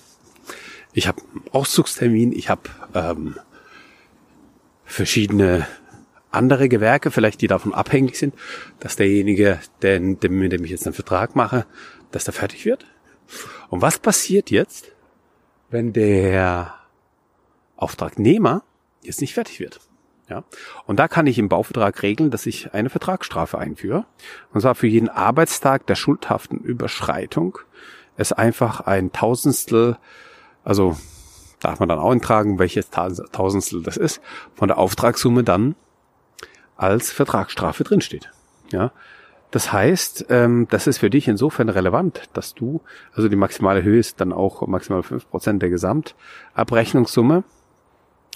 ich 0.92 1.06
habe 1.06 1.22
einen 1.22 1.44
Auszugstermin, 1.52 2.32
ich 2.32 2.48
habe 2.48 2.62
ähm, 2.94 3.36
verschiedene 4.84 5.66
andere 6.30 6.68
Gewerke, 6.68 7.10
vielleicht 7.10 7.40
die 7.40 7.46
davon 7.46 7.74
abhängig 7.74 8.16
sind, 8.16 8.34
dass 8.78 8.96
derjenige, 8.96 9.58
der, 9.82 10.00
mit 10.00 10.22
dem 10.22 10.64
ich 10.64 10.70
jetzt 10.70 10.86
einen 10.86 10.94
Vertrag 10.94 11.36
mache, 11.36 11.66
dass 12.12 12.24
der 12.24 12.34
fertig 12.34 12.64
wird. 12.64 12.86
Und 13.68 13.82
was 13.82 13.98
passiert 13.98 14.50
jetzt, 14.50 14.92
wenn 15.70 15.92
der 15.92 16.74
Auftragnehmer 17.76 18.62
jetzt 19.02 19.20
nicht 19.20 19.34
fertig 19.34 19.60
wird? 19.60 19.80
Ja. 20.28 20.44
Und 20.86 20.98
da 20.98 21.08
kann 21.08 21.26
ich 21.26 21.38
im 21.38 21.48
Bauvertrag 21.48 22.02
regeln, 22.02 22.30
dass 22.30 22.46
ich 22.46 22.72
eine 22.72 22.88
Vertragsstrafe 22.88 23.58
einführe. 23.58 24.06
Und 24.52 24.60
zwar 24.60 24.76
für 24.76 24.86
jeden 24.86 25.08
Arbeitstag 25.08 25.86
der 25.86 25.96
schuldhaften 25.96 26.58
Überschreitung 26.60 27.58
es 28.16 28.32
einfach 28.32 28.80
ein 28.80 29.12
Tausendstel, 29.12 29.96
also 30.62 30.96
darf 31.60 31.80
man 31.80 31.88
dann 31.88 31.98
auch 31.98 32.10
eintragen, 32.10 32.58
welches 32.58 32.90
Tausendstel 32.90 33.82
das 33.82 33.96
ist, 33.96 34.20
von 34.54 34.68
der 34.68 34.78
Auftragssumme 34.78 35.42
dann 35.42 35.74
als 36.80 37.12
Vertragsstrafe 37.12 37.84
drinsteht. 37.84 38.30
Ja. 38.72 38.92
Das 39.50 39.72
heißt, 39.72 40.26
ähm, 40.30 40.66
das 40.70 40.86
ist 40.86 40.98
für 40.98 41.10
dich 41.10 41.28
insofern 41.28 41.68
relevant, 41.68 42.30
dass 42.32 42.54
du, 42.54 42.80
also 43.14 43.28
die 43.28 43.36
maximale 43.36 43.82
Höhe 43.82 43.98
ist 43.98 44.20
dann 44.20 44.32
auch 44.32 44.66
maximal 44.66 45.02
fünf 45.02 45.28
Prozent 45.28 45.60
der 45.60 45.70
Gesamtabrechnungssumme, 45.70 47.44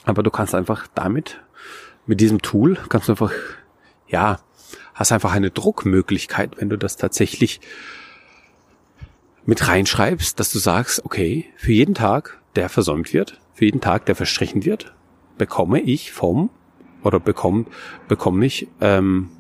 aber 0.05 0.23
du 0.23 0.31
kannst 0.31 0.55
einfach 0.55 0.87
damit, 0.95 1.41
mit 2.07 2.21
diesem 2.21 2.43
Tool, 2.43 2.77
kannst 2.91 3.09
du 3.09 3.13
einfach, 3.13 3.33
ja, 4.09 4.41
hast 4.93 5.13
einfach 5.13 5.33
eine 5.33 5.51
Druckmöglichkeit, 5.51 6.61
wenn 6.61 6.69
du 6.69 6.77
das 6.77 6.99
tatsächlich 6.99 7.61
mit 9.47 9.67
reinschreibst, 9.67 10.39
dass 10.39 10.53
du 10.53 10.59
sagst, 10.59 11.03
okay, 11.05 11.47
für 11.57 11.73
jeden 11.73 11.95
Tag, 11.95 12.41
der 12.57 12.69
versäumt 12.69 13.15
wird, 13.15 13.41
für 13.55 13.65
jeden 13.65 13.81
Tag, 13.81 14.05
der 14.05 14.17
verstrichen 14.17 14.65
wird, 14.65 14.93
bekomme 15.39 15.81
ich 15.81 16.13
vom 16.13 16.51
oder 17.05 17.21
bekomme 17.21 17.67
bekomme 18.09 18.45
ich 18.47 18.69
ähm, 18.81 19.31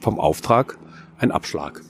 vom 0.00 0.18
Auftrag 0.18 0.78
einen 1.18 1.32
Abschlag, 1.32 1.82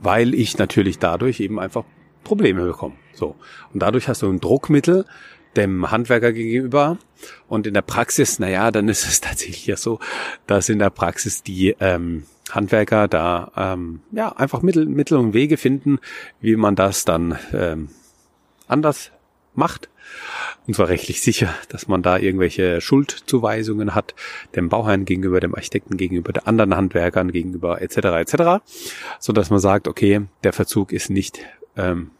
weil 0.00 0.34
ich 0.34 0.56
natürlich 0.58 0.98
dadurch 0.98 1.40
eben 1.40 1.60
einfach 1.60 1.84
Probleme 2.22 2.64
bekomme. 2.64 2.94
So. 3.12 3.36
Und 3.72 3.80
dadurch 3.82 4.08
hast 4.08 4.22
du 4.22 4.30
ein 4.30 4.40
Druckmittel 4.40 5.04
dem 5.56 5.90
Handwerker 5.90 6.32
gegenüber. 6.32 6.98
Und 7.48 7.66
in 7.66 7.74
der 7.74 7.82
Praxis, 7.82 8.38
naja, 8.38 8.70
dann 8.70 8.88
ist 8.88 9.06
es 9.06 9.20
tatsächlich 9.20 9.66
ja 9.66 9.76
so, 9.76 10.00
dass 10.46 10.68
in 10.68 10.78
der 10.78 10.90
Praxis 10.90 11.42
die 11.42 11.76
ähm, 11.80 12.24
Handwerker 12.50 13.08
da 13.08 13.52
ähm, 13.56 14.00
ja 14.12 14.30
einfach 14.32 14.62
Mittel, 14.62 14.86
Mittel 14.86 15.18
und 15.18 15.32
Wege 15.32 15.56
finden, 15.56 15.98
wie 16.40 16.56
man 16.56 16.76
das 16.76 17.04
dann 17.04 17.38
ähm, 17.52 17.88
anders 18.68 19.10
macht. 19.56 19.88
Und 20.66 20.74
zwar 20.74 20.88
rechtlich 20.88 21.20
sicher, 21.20 21.54
dass 21.68 21.88
man 21.88 22.02
da 22.02 22.18
irgendwelche 22.18 22.80
Schuldzuweisungen 22.80 23.94
hat, 23.94 24.14
dem 24.54 24.68
Bauherrn 24.68 25.04
gegenüber, 25.04 25.40
dem 25.40 25.54
Architekten 25.54 25.96
gegenüber, 25.96 26.32
der 26.32 26.48
anderen 26.48 26.76
Handwerkern 26.76 27.32
gegenüber, 27.32 27.82
etc. 27.82 27.96
etc. 27.96 28.64
So 29.18 29.32
dass 29.32 29.50
man 29.50 29.60
sagt, 29.60 29.88
okay, 29.88 30.22
der 30.42 30.52
Verzug 30.52 30.92
ist 30.92 31.10
nicht 31.10 31.40
ähm, 31.76 32.10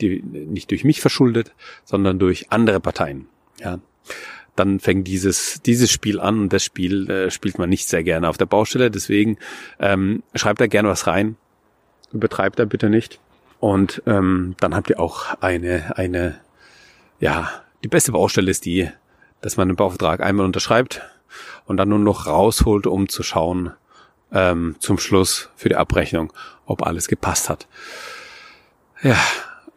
die, 0.00 0.22
nicht 0.22 0.70
durch 0.70 0.84
mich 0.84 1.00
verschuldet, 1.00 1.52
sondern 1.84 2.18
durch 2.18 2.50
andere 2.50 2.80
Parteien. 2.80 3.26
Ja, 3.60 3.78
dann 4.56 4.80
fängt 4.80 5.06
dieses 5.08 5.62
dieses 5.62 5.90
Spiel 5.90 6.20
an 6.20 6.40
und 6.40 6.52
das 6.52 6.64
Spiel 6.64 7.10
äh, 7.10 7.30
spielt 7.30 7.58
man 7.58 7.70
nicht 7.70 7.88
sehr 7.88 8.02
gerne 8.02 8.28
auf 8.28 8.38
der 8.38 8.46
Baustelle. 8.46 8.90
Deswegen 8.90 9.38
ähm, 9.78 10.22
schreibt 10.34 10.60
da 10.60 10.66
gerne 10.66 10.88
was 10.88 11.06
rein, 11.06 11.36
übertreibt 12.12 12.58
da 12.58 12.64
bitte 12.64 12.90
nicht. 12.90 13.20
Und 13.62 14.02
ähm, 14.06 14.56
dann 14.58 14.74
habt 14.74 14.90
ihr 14.90 14.98
auch 14.98 15.40
eine, 15.40 15.96
eine, 15.96 16.40
ja, 17.20 17.48
die 17.84 17.88
beste 17.88 18.10
Baustelle 18.10 18.50
ist 18.50 18.64
die, 18.64 18.90
dass 19.40 19.56
man 19.56 19.68
den 19.68 19.76
Bauvertrag 19.76 20.20
einmal 20.20 20.46
unterschreibt 20.46 21.00
und 21.66 21.76
dann 21.76 21.90
nur 21.90 22.00
noch 22.00 22.26
rausholt, 22.26 22.88
um 22.88 23.08
zu 23.08 23.22
schauen 23.22 23.70
ähm, 24.32 24.74
zum 24.80 24.98
Schluss 24.98 25.48
für 25.54 25.68
die 25.68 25.76
Abrechnung, 25.76 26.32
ob 26.66 26.84
alles 26.84 27.06
gepasst 27.06 27.48
hat. 27.48 27.68
Ja, 29.00 29.20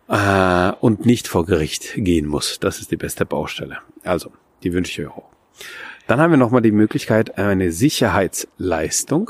äh, 0.07 0.75
und 0.79 1.05
nicht 1.05 1.27
vor 1.27 1.45
Gericht 1.45 1.93
gehen 1.95 2.25
muss. 2.25 2.59
Das 2.59 2.79
ist 2.79 2.89
die 2.89 2.97
beste 2.97 3.23
Baustelle. 3.23 3.77
Also, 4.03 4.31
die 4.63 4.73
wünsche 4.73 4.99
ich 4.99 5.07
euch 5.07 5.15
auch. 5.15 5.29
Dann 6.07 6.19
haben 6.19 6.31
wir 6.31 6.37
nochmal 6.37 6.63
die 6.63 6.71
Möglichkeit, 6.71 7.37
eine 7.37 7.71
Sicherheitsleistung 7.71 9.29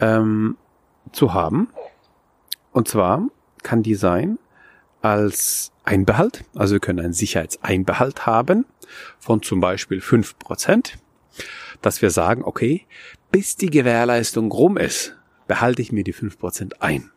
ähm, 0.00 0.56
zu 1.12 1.34
haben. 1.34 1.68
Und 2.74 2.88
zwar 2.88 3.28
kann 3.62 3.84
die 3.84 3.94
sein 3.94 4.36
als 5.00 5.70
Einbehalt, 5.84 6.44
also 6.56 6.74
wir 6.74 6.80
können 6.80 6.98
einen 6.98 7.12
Sicherheitseinbehalt 7.12 8.26
haben 8.26 8.66
von 9.20 9.42
zum 9.42 9.60
Beispiel 9.60 10.00
fünf 10.00 10.36
Prozent, 10.40 10.98
dass 11.82 12.02
wir 12.02 12.10
sagen, 12.10 12.42
okay, 12.42 12.84
bis 13.30 13.54
die 13.56 13.70
Gewährleistung 13.70 14.50
rum 14.50 14.76
ist, 14.76 15.16
behalte 15.46 15.82
ich 15.82 15.92
mir 15.92 16.02
die 16.02 16.12
fünf 16.12 16.36
Prozent 16.36 16.82
ein. 16.82 17.12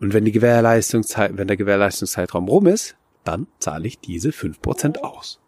Und 0.00 0.14
wenn 0.14 0.24
die 0.24 0.32
Gewährleistungszeit, 0.32 1.36
wenn 1.36 1.46
der 1.46 1.58
Gewährleistungszeitraum 1.58 2.48
rum 2.48 2.66
ist, 2.66 2.96
dann 3.22 3.46
zahle 3.58 3.86
ich 3.86 3.98
diese 3.98 4.32
fünf 4.32 4.62
Prozent 4.62 5.04
aus. 5.04 5.40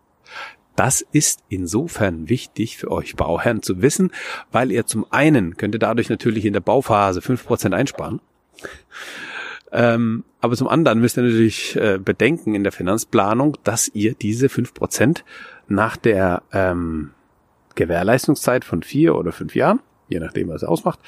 Das 0.75 1.01
ist 1.01 1.41
insofern 1.49 2.29
wichtig 2.29 2.77
für 2.77 2.91
euch 2.91 3.17
Bauherren 3.17 3.63
zu 3.63 3.81
wissen, 3.81 4.13
weil 4.53 4.71
ihr 4.71 4.85
zum 4.85 5.11
einen 5.11 5.57
könnt 5.57 5.75
ihr 5.75 5.79
dadurch 5.79 6.11
natürlich 6.11 6.45
in 6.45 6.53
der 6.53 6.61
Bauphase 6.61 7.23
fünf 7.23 7.47
Prozent 7.47 7.75
einsparen 7.75 8.21
ähm, 9.73 10.25
aber 10.41 10.57
zum 10.57 10.69
anderen 10.69 11.01
müsst 11.01 11.17
ihr 11.17 11.23
natürlich 11.23 11.77
äh, 11.77 11.99
bedenken 11.99 12.55
in 12.55 12.63
der 12.63 12.73
Finanzplanung, 12.73 13.59
dass 13.65 13.89
ihr 13.89 14.15
diese 14.15 14.49
fünf 14.49 14.75
Prozent 14.75 15.25
nach 15.69 15.97
der 15.97 16.43
ähm, 16.53 17.11
Gewährleistungszeit 17.75 18.65
von 18.65 18.83
vier 18.83 19.17
oder 19.17 19.33
fünf 19.33 19.55
Jahren, 19.55 19.81
je 20.09 20.21
nachdem, 20.21 20.49
was 20.49 20.63
ihr 20.63 20.69
ausmacht, 20.69 21.01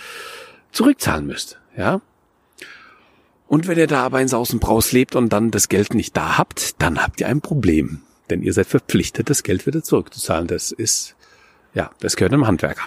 zurückzahlen 0.73 1.26
müsst. 1.26 1.61
Ja. 1.76 2.00
Und 3.47 3.67
wenn 3.67 3.78
ihr 3.78 3.87
da 3.87 4.05
aber 4.05 4.21
in 4.21 4.28
Sausenbraus 4.28 4.93
lebt 4.93 5.17
und 5.17 5.33
dann 5.33 5.50
das 5.50 5.69
Geld 5.69 5.95
nicht 5.95 6.17
da 6.17 6.37
habt, 6.37 6.83
dann 6.83 7.02
habt 7.02 7.21
ihr 7.21 7.28
ein 7.28 7.40
Problem. 7.40 8.02
Denn 8.28 8.43
ihr 8.43 8.52
seid 8.52 8.67
verpflichtet, 8.67 9.31
das 9.31 9.43
Geld 9.43 9.67
wieder 9.67 9.83
zurückzuzahlen. 9.83 10.47
Das 10.47 10.71
ist, 10.71 11.17
ja, 11.73 11.90
das 12.00 12.17
gehört 12.17 12.35
einem 12.35 12.47
Handwerker. 12.47 12.83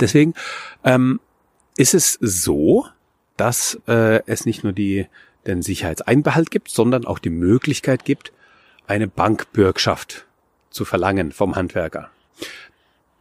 Deswegen 0.00 0.32
ähm, 0.84 1.20
ist 1.76 1.92
es 1.92 2.18
so, 2.20 2.86
dass 3.38 3.80
äh, 3.88 4.22
es 4.26 4.44
nicht 4.44 4.64
nur 4.64 4.74
die, 4.74 5.06
den 5.46 5.62
Sicherheitseinbehalt 5.62 6.50
gibt, 6.50 6.70
sondern 6.70 7.06
auch 7.06 7.18
die 7.18 7.30
Möglichkeit 7.30 8.04
gibt, 8.04 8.32
eine 8.86 9.08
Bankbürgschaft 9.08 10.26
zu 10.70 10.84
verlangen 10.84 11.32
vom 11.32 11.56
Handwerker. 11.56 12.10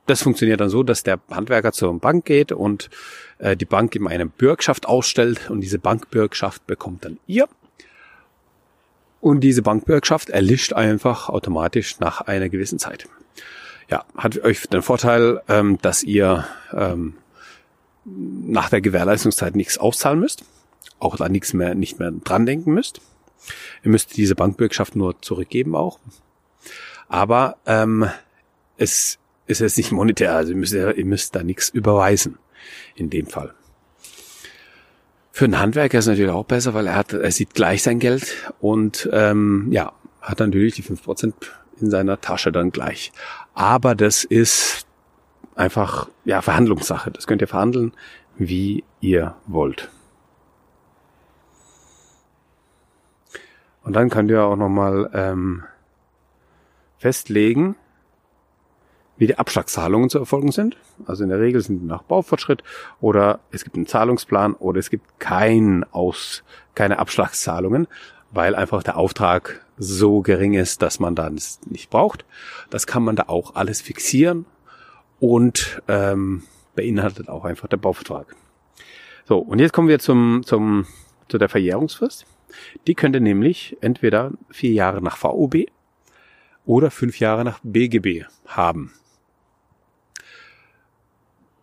Das 0.06 0.22
funktioniert 0.22 0.62
dann 0.62 0.70
so, 0.70 0.84
dass 0.84 1.04
der 1.04 1.20
Handwerker 1.30 1.74
zur 1.74 2.00
Bank 2.00 2.26
geht 2.26 2.52
und 2.52 2.90
äh, 3.40 3.56
die 3.58 3.66
Bank 3.66 3.94
ihm 3.96 4.08
eine 4.08 4.26
Bürgschaft 4.26 4.88
ausstellt 4.88 5.50
und 5.50 5.62
diese 5.62 5.80
Bankbürgschaft 5.80 6.66
bekommt 6.66 7.06
dann 7.06 7.20
ihr. 7.28 7.48
Und 9.20 9.42
diese 9.42 9.62
Bankbürgschaft 9.62 10.30
erlischt 10.30 10.74
einfach 10.74 11.28
automatisch 11.28 12.00
nach 12.00 12.22
einer 12.22 12.50
gewissen 12.50 12.80
Zeit. 12.80 13.08
Ja, 13.90 14.06
hat 14.16 14.38
euch 14.40 14.68
den 14.68 14.82
Vorteil, 14.82 15.42
ähm, 15.50 15.78
dass 15.82 16.04
ihr 16.04 16.48
ähm, 16.74 17.16
nach 18.08 18.70
der 18.70 18.82
Gewährleistungszeit 18.82 19.56
nichts 19.56 19.78
auszahlen 19.78 20.20
müsst, 20.20 20.46
auch 21.00 21.18
da 21.18 21.30
nichts 21.30 21.54
mehr, 21.54 21.76
nicht 21.76 22.00
mehr 22.00 22.12
dran 22.12 22.46
denken 22.46 22.74
müsst. 22.74 23.02
Ihr 23.84 23.92
müsst 23.92 24.18
diese 24.18 24.36
Bankbürgschaft 24.36 24.96
nur 24.96 25.22
zurückgeben 25.22 25.76
auch. 25.76 26.00
Aber 27.08 27.58
ähm, 27.66 28.10
es 28.78 29.20
ist 29.46 29.62
jetzt 29.62 29.78
nicht 29.78 29.92
monetär, 29.92 30.36
also 30.36 30.52
ihr 30.52 30.58
müsst, 30.58 30.74
ihr 30.74 31.06
müsst 31.06 31.36
da 31.36 31.44
nichts 31.44 31.70
überweisen 31.70 32.38
in 32.96 33.10
dem 33.10 33.28
Fall. 33.28 33.54
Für 35.32 35.46
einen 35.46 35.60
Handwerker 35.60 36.00
ist 36.00 36.06
es 36.06 36.10
natürlich 36.10 36.32
auch 36.32 36.46
besser, 36.46 36.74
weil 36.74 36.88
er 36.88 36.96
hat, 36.96 37.14
er 37.14 37.32
sieht 37.32 37.54
gleich 37.54 37.84
sein 37.84 38.00
Geld 38.00 38.52
und 38.60 39.08
ähm, 39.14 39.68
ja, 39.72 39.94
hat 40.20 40.40
natürlich 40.40 40.76
die 40.76 40.82
fünf 40.82 41.04
Prozent 41.04 41.36
in 41.80 41.92
seiner 41.92 42.20
Tasche 42.20 42.52
dann 42.52 42.72
gleich. 42.72 43.12
Aber 43.54 43.94
das 43.94 44.24
ist 44.24 44.87
einfach 45.58 46.10
ja 46.26 46.42
Verhandlungssache. 46.42 47.12
Das 47.12 47.28
könnt 47.28 47.42
ihr 47.42 47.48
verhandeln, 47.48 47.94
wie 48.38 48.84
ihr 49.02 49.36
wollt. 49.46 49.90
Und 53.84 53.94
dann 53.94 54.10
könnt 54.10 54.30
ihr 54.30 54.44
auch 54.44 54.56
nochmal 54.56 55.10
ähm, 55.14 55.64
festlegen, 56.98 57.76
wie 59.18 59.28
die 59.28 59.40
Abschlagszahlungen 59.40 60.10
zu 60.10 60.20
erfolgen 60.20 60.52
sind. 60.52 60.78
Also 61.06 61.24
in 61.24 61.30
der 61.30 61.40
Regel 61.40 61.62
sind 61.62 61.86
nach 61.86 62.04
Baufortschritt 62.04 62.64
oder 63.00 63.40
es 63.52 63.64
gibt 63.64 63.76
einen 63.76 63.88
Zahlungsplan 63.88 64.54
oder 64.54 64.80
es 64.80 64.90
gibt 64.90 65.20
kein 65.20 65.86
Aus, 65.92 66.44
keine 66.76 67.00
Abschlagszahlungen, 67.00 67.88
weil 68.32 68.56
einfach 68.56 68.84
der 68.84 68.98
Auftrag 68.98 69.66
so 69.78 70.22
gering 70.22 70.54
ist, 70.54 70.82
dass 70.82 71.00
man 71.00 71.16
es 71.36 71.60
nicht 71.66 71.90
braucht. 71.90 72.26
Das 72.70 72.88
kann 72.88 73.04
man 73.04 73.16
da 73.16 73.24
auch 73.28 73.56
alles 73.56 73.82
fixieren 73.82 74.46
und 75.20 75.82
ähm, 75.88 76.44
beinhaltet 76.76 77.30
auch 77.30 77.46
einfach 77.46 77.68
der 77.68 77.78
Bauvertrag. 77.78 78.36
So, 79.26 79.40
und 79.40 79.60
jetzt 79.60 79.74
kommen 79.74 79.88
wir 79.88 80.00
zum, 80.00 80.44
zum, 80.46 80.86
zu 81.28 81.38
der 81.38 81.50
Verjährungsfrist. 81.50 82.26
Die 82.88 82.96
könnte 82.96 83.20
nämlich 83.20 83.78
entweder 83.82 84.32
vier 84.50 84.72
Jahre 84.72 85.02
nach 85.02 85.18
VOB 85.18 85.66
oder 86.66 86.92
fünf 86.92 87.20
Jahre 87.20 87.44
nach 87.44 87.60
BGB 87.64 88.26
haben. 88.46 88.94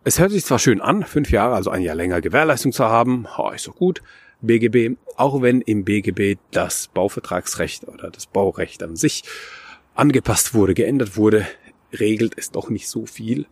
Es 0.03 0.19
hört 0.19 0.31
sich 0.31 0.45
zwar 0.45 0.59
schön 0.59 0.81
an, 0.81 1.03
fünf 1.03 1.31
Jahre, 1.31 1.55
also 1.55 1.71
ein 1.71 1.81
Jahr 1.81 1.95
länger 1.95 2.21
Gewährleistung 2.21 2.71
zu 2.71 2.85
haben, 2.85 3.25
oh, 3.37 3.49
ist 3.49 3.67
doch 3.67 3.75
gut. 3.75 4.03
BGB, 4.41 4.97
auch 5.15 5.41
wenn 5.41 5.61
im 5.61 5.83
BGB 5.83 6.37
das 6.51 6.89
Bauvertragsrecht 6.89 7.87
oder 7.87 8.11
das 8.11 8.27
Baurecht 8.27 8.83
an 8.83 8.95
sich 8.95 9.23
angepasst 9.95 10.53
wurde, 10.53 10.75
geändert 10.75 11.17
wurde, 11.17 11.47
regelt 11.99 12.33
es 12.37 12.51
doch 12.51 12.69
nicht 12.69 12.87
so 12.87 13.05
viel 13.05 13.45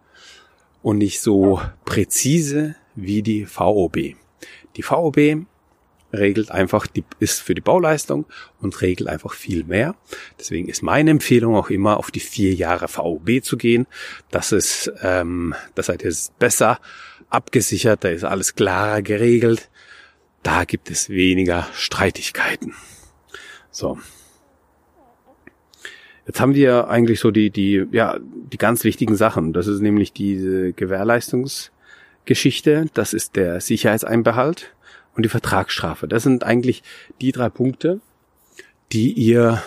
und 0.81 0.97
nicht 0.97 1.21
so 1.21 1.61
präzise 1.85 2.75
wie 2.95 3.23
die 3.23 3.45
VOB. 3.45 4.15
Die 4.75 4.83
VOB 4.83 5.45
regelt 6.13 6.51
einfach, 6.51 6.85
die 6.85 7.03
ist 7.19 7.41
für 7.41 7.55
die 7.55 7.61
Bauleistung 7.61 8.25
und 8.61 8.81
regelt 8.81 9.09
einfach 9.09 9.33
viel 9.33 9.63
mehr. 9.63 9.95
Deswegen 10.39 10.69
ist 10.69 10.83
meine 10.83 11.11
Empfehlung 11.11 11.55
auch 11.55 11.69
immer, 11.69 11.97
auf 11.97 12.11
die 12.11 12.19
vier 12.19 12.53
Jahre 12.53 12.87
VOB 12.87 13.43
zu 13.43 13.57
gehen. 13.57 13.87
Das 14.29 14.51
ist, 14.51 14.91
ähm, 15.01 15.55
das 15.75 15.87
seid 15.87 16.03
ihr 16.03 16.13
besser 16.37 16.79
abgesichert, 17.29 18.03
da 18.03 18.09
ist 18.09 18.23
alles 18.23 18.55
klarer 18.55 19.01
geregelt. 19.01 19.69
Da 20.43 20.65
gibt 20.65 20.91
es 20.91 21.09
weniger 21.09 21.67
Streitigkeiten. 21.73 22.75
So. 23.71 23.97
Jetzt 26.25 26.39
haben 26.39 26.55
wir 26.55 26.87
eigentlich 26.87 27.19
so 27.19 27.31
die, 27.31 27.49
die, 27.49 27.85
ja, 27.91 28.17
die 28.19 28.57
ganz 28.57 28.83
wichtigen 28.83 29.15
Sachen. 29.15 29.53
Das 29.53 29.67
ist 29.67 29.81
nämlich 29.81 30.13
diese 30.13 30.73
Gewährleistungsgeschichte. 30.73 32.85
Das 32.93 33.13
ist 33.13 33.35
der 33.35 33.59
Sicherheitseinbehalt 33.59 34.73
und 35.15 35.23
die 35.23 35.29
Vertragsstrafe. 35.29 36.07
Das 36.07 36.23
sind 36.23 36.43
eigentlich 36.43 36.83
die 37.19 37.31
drei 37.31 37.49
Punkte, 37.49 37.99
die 38.91 39.11
ihr 39.11 39.61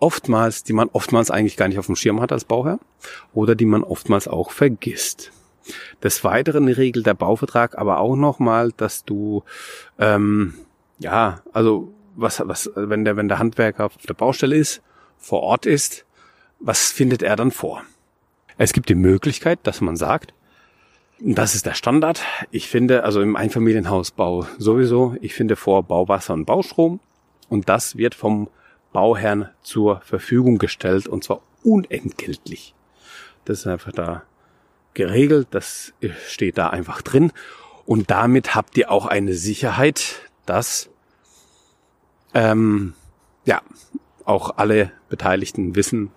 oftmals, 0.00 0.64
die 0.64 0.72
man 0.72 0.88
oftmals 0.92 1.30
eigentlich 1.30 1.56
gar 1.56 1.68
nicht 1.68 1.78
auf 1.78 1.86
dem 1.86 1.96
Schirm 1.96 2.20
hat 2.20 2.32
als 2.32 2.44
Bauherr 2.44 2.78
oder 3.32 3.54
die 3.54 3.66
man 3.66 3.84
oftmals 3.84 4.28
auch 4.28 4.50
vergisst. 4.50 5.32
Des 6.02 6.24
Weiteren 6.24 6.68
regelt 6.68 7.06
der 7.06 7.14
Bauvertrag 7.14 7.76
aber 7.76 7.98
auch 7.98 8.16
nochmal, 8.16 8.72
dass 8.76 9.04
du 9.04 9.44
ähm, 9.98 10.54
ja, 10.98 11.42
also 11.52 11.92
was, 12.16 12.42
was, 12.44 12.70
wenn 12.74 13.04
der, 13.04 13.16
wenn 13.16 13.28
der 13.28 13.38
Handwerker 13.38 13.86
auf 13.86 13.96
der 13.96 14.14
Baustelle 14.14 14.56
ist, 14.56 14.82
vor 15.18 15.42
Ort 15.42 15.66
ist, 15.66 16.04
was 16.60 16.90
findet 16.90 17.22
er 17.22 17.36
dann 17.36 17.50
vor? 17.50 17.82
Es 18.56 18.72
gibt 18.72 18.88
die 18.88 18.94
Möglichkeit, 18.94 19.60
dass 19.62 19.80
man 19.80 19.96
sagt, 19.96 20.34
das 21.20 21.54
ist 21.54 21.66
der 21.66 21.74
Standard. 21.74 22.22
Ich 22.50 22.68
finde, 22.68 23.04
also 23.04 23.20
im 23.20 23.36
Einfamilienhausbau 23.36 24.46
sowieso, 24.58 25.16
ich 25.20 25.34
finde 25.34 25.56
vor 25.56 25.82
Bauwasser 25.82 26.34
und 26.34 26.44
Baustrom. 26.44 27.00
Und 27.48 27.68
das 27.68 27.96
wird 27.96 28.14
vom 28.14 28.48
Bauherrn 28.92 29.48
zur 29.62 30.00
Verfügung 30.00 30.58
gestellt 30.58 31.08
und 31.08 31.24
zwar 31.24 31.40
unentgeltlich. 31.62 32.74
Das 33.44 33.60
ist 33.60 33.66
einfach 33.66 33.92
da 33.92 34.22
geregelt, 34.94 35.48
das 35.50 35.92
steht 36.26 36.58
da 36.58 36.68
einfach 36.70 37.02
drin. 37.02 37.32
Und 37.86 38.10
damit 38.10 38.54
habt 38.54 38.76
ihr 38.76 38.90
auch 38.90 39.06
eine 39.06 39.34
Sicherheit, 39.34 40.16
dass 40.46 40.90
ähm, 42.34 42.94
ja 43.44 43.62
auch 44.28 44.58
alle 44.58 44.92
Beteiligten 45.08 45.74
wissen, 45.74 46.10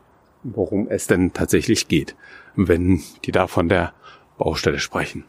worum 0.43 0.87
es 0.89 1.07
denn 1.07 1.33
tatsächlich 1.33 1.87
geht, 1.87 2.15
wenn 2.55 3.01
die 3.25 3.31
da 3.31 3.47
von 3.47 3.69
der 3.69 3.93
Baustelle 4.37 4.79
sprechen. 4.79 5.23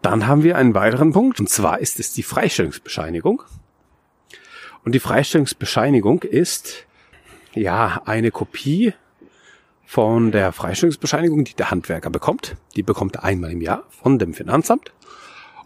Dann 0.00 0.26
haben 0.26 0.42
wir 0.42 0.56
einen 0.56 0.74
weiteren 0.74 1.12
Punkt, 1.12 1.40
und 1.40 1.48
zwar 1.48 1.80
ist 1.80 1.98
es 1.98 2.12
die 2.12 2.22
Freistellungsbescheinigung. 2.22 3.42
Und 4.84 4.94
die 4.94 5.00
Freistellungsbescheinigung 5.00 6.22
ist 6.22 6.86
ja 7.54 8.02
eine 8.06 8.30
Kopie 8.30 8.94
von 9.84 10.30
der 10.30 10.52
Freistellungsbescheinigung, 10.52 11.44
die 11.44 11.54
der 11.54 11.70
Handwerker 11.70 12.10
bekommt. 12.10 12.56
Die 12.76 12.82
bekommt 12.82 13.16
er 13.16 13.24
einmal 13.24 13.50
im 13.50 13.60
Jahr 13.60 13.84
von 13.88 14.18
dem 14.18 14.34
Finanzamt. 14.34 14.92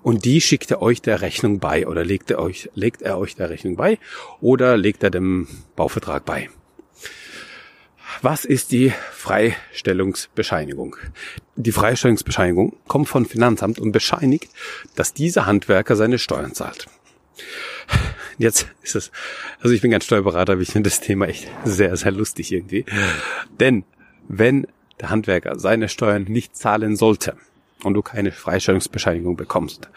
Und 0.03 0.25
die 0.25 0.41
schickt 0.41 0.71
er 0.71 0.83
euch 0.83 1.01
der 1.01 1.21
Rechnung 1.21 1.61
bei 1.61 1.87
oder 1.87 2.05
legt 2.05 2.31
er 2.31 2.41
euch, 2.41 2.71
legt 2.75 3.03
er 3.03 3.19
euch 3.19 3.37
der 3.37 3.51
Rechnung 3.51 3.77
bei 3.77 3.99
oder 4.41 4.77
legt 4.77 5.03
er 5.03 5.11
dem 5.11 5.47
Bauvertrag 5.77 6.25
bei. 6.25 6.51
Was 8.21 8.45
ist 8.45 8.73
die 8.73 8.93
Freistellungsbescheinigung? 9.13 10.97
Die 11.57 11.73
Freistellungsbescheinigung 11.73 12.77
kommt 12.87 13.09
von 13.09 13.27
Finanzamt 13.27 13.79
und 13.79 13.93
bescheinigt, 13.93 14.51
dass 14.95 15.15
dieser 15.15 15.47
Handwerker 15.47 15.97
seine 15.97 16.19
Steuern 16.19 16.55
zahlt. 16.55 16.87
Jetzt 18.39 18.67
ist 18.83 18.97
es, 18.97 19.11
also 19.61 19.75
ich 19.75 19.81
bin 19.81 19.91
kein 19.91 20.01
Steuerberater, 20.01 20.53
aber 20.53 20.63
ich 20.63 20.71
finde 20.71 20.91
das 20.91 21.01
Thema 21.01 21.27
echt 21.27 21.49
sehr, 21.65 21.97
sehr 21.97 22.13
lustig 22.13 22.53
irgendwie. 22.53 22.85
Denn 23.61 23.85
wenn 24.29 24.67
der 25.01 25.11
Handwerker 25.11 25.59
seine 25.59 25.89
Steuern 25.89 26.25
nicht 26.25 26.57
zahlen 26.57 26.97
sollte 26.97 27.37
und 27.85 27.95
du 27.95 28.03
keine 28.03 28.33
Freistellungsbescheinigung 28.33 29.37
bekommst, 29.37 29.91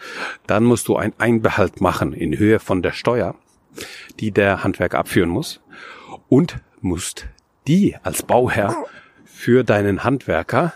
dann 0.46 0.64
musst 0.64 0.88
du 0.88 0.96
einen 0.96 1.14
Einbehalt 1.18 1.80
machen 1.80 2.12
in 2.12 2.38
Höhe 2.38 2.58
von 2.58 2.82
der 2.82 2.92
Steuer, 2.92 3.34
die 4.20 4.30
der 4.30 4.64
Handwerker 4.64 4.98
abführen 4.98 5.30
muss 5.30 5.60
und 6.28 6.58
musst 6.80 7.26
die 7.66 7.96
als 8.02 8.22
Bauherr 8.22 8.76
für 9.24 9.64
deinen 9.64 10.04
Handwerker 10.04 10.72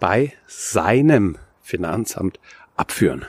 bei 0.00 0.32
seinem 0.46 1.36
Finanzamt 1.60 2.38
abführen. 2.76 3.26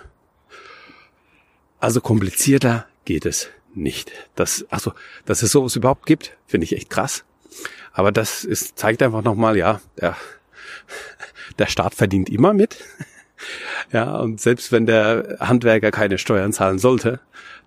Also 1.79 2.01
komplizierter 2.01 2.85
geht 3.05 3.25
es 3.25 3.49
nicht. 3.73 4.11
Das, 4.35 4.65
also, 4.69 4.93
dass 5.25 5.41
es 5.41 5.51
sowas 5.51 5.75
überhaupt 5.75 6.05
gibt, 6.05 6.37
finde 6.45 6.65
ich 6.65 6.75
echt 6.75 6.89
krass. 6.89 7.23
Aber 7.91 8.11
das 8.11 8.43
ist, 8.43 8.77
zeigt 8.77 9.01
einfach 9.01 9.23
nochmal, 9.23 9.57
ja, 9.57 9.81
der, 9.99 10.15
der 11.57 11.67
Staat 11.67 11.95
verdient 11.95 12.29
immer 12.29 12.53
mit. 12.53 12.83
Ja, 13.93 14.17
und 14.17 14.41
selbst 14.41 14.71
wenn 14.73 14.85
der 14.85 15.37
Handwerker 15.39 15.91
keine 15.91 16.17
Steuern 16.17 16.51
zahlen 16.51 16.77
sollte, 16.77 17.21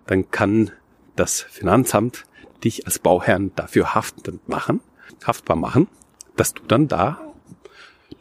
dann 0.05 0.29
kann 0.29 0.71
das 1.15 1.41
Finanzamt 1.41 2.25
dich 2.63 2.85
als 2.85 2.99
Bauherrn 2.99 3.51
dafür 3.55 3.95
haftend 3.95 4.47
machen 4.47 4.81
haftbar 5.27 5.57
machen, 5.57 5.87
dass 6.35 6.53
du 6.53 6.63
dann 6.67 6.87
da 6.87 7.33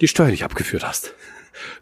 die 0.01 0.09
Steuer 0.09 0.29
nicht 0.29 0.45
abgeführt 0.45 0.87
hast. 0.87 1.15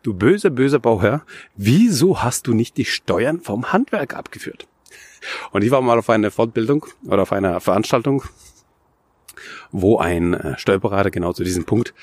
Du 0.02 0.14
böse, 0.14 0.50
böse 0.50 0.80
Bauherr, 0.80 1.22
wieso 1.56 2.22
hast 2.22 2.46
du 2.46 2.54
nicht 2.54 2.76
die 2.76 2.84
Steuern 2.84 3.40
vom 3.40 3.72
Handwerk 3.72 4.14
abgeführt? 4.14 4.66
Und 5.52 5.62
ich 5.62 5.70
war 5.70 5.80
mal 5.80 5.98
auf 5.98 6.10
einer 6.10 6.30
Fortbildung 6.30 6.86
oder 7.06 7.22
auf 7.22 7.32
einer 7.32 7.60
Veranstaltung, 7.60 8.24
wo 9.70 9.98
ein 9.98 10.34
äh, 10.34 10.58
Steuerberater 10.58 11.10
genau 11.10 11.32
zu 11.32 11.44
diesem 11.44 11.64
Punkt 11.64 11.94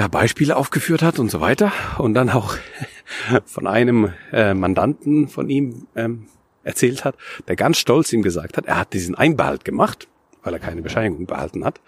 ja 0.00 0.08
Beispiele 0.08 0.56
aufgeführt 0.56 1.02
hat 1.02 1.18
und 1.18 1.30
so 1.30 1.40
weiter 1.40 1.72
und 1.98 2.14
dann 2.14 2.30
auch 2.30 2.56
von 3.44 3.66
einem 3.66 4.12
äh, 4.32 4.54
Mandanten 4.54 5.28
von 5.28 5.48
ihm 5.48 5.86
ähm, 5.94 6.26
erzählt 6.62 7.04
hat, 7.04 7.16
der 7.48 7.56
ganz 7.56 7.78
stolz 7.78 8.12
ihm 8.12 8.22
gesagt 8.22 8.56
hat, 8.56 8.66
er 8.66 8.78
hat 8.78 8.92
diesen 8.92 9.14
Einbehalt 9.14 9.64
gemacht 9.64 10.08
weil 10.42 10.52
er 10.52 10.58
keine 10.58 10.82
Bescheinigung 10.82 11.26
behalten 11.26 11.64
hat. 11.64 11.80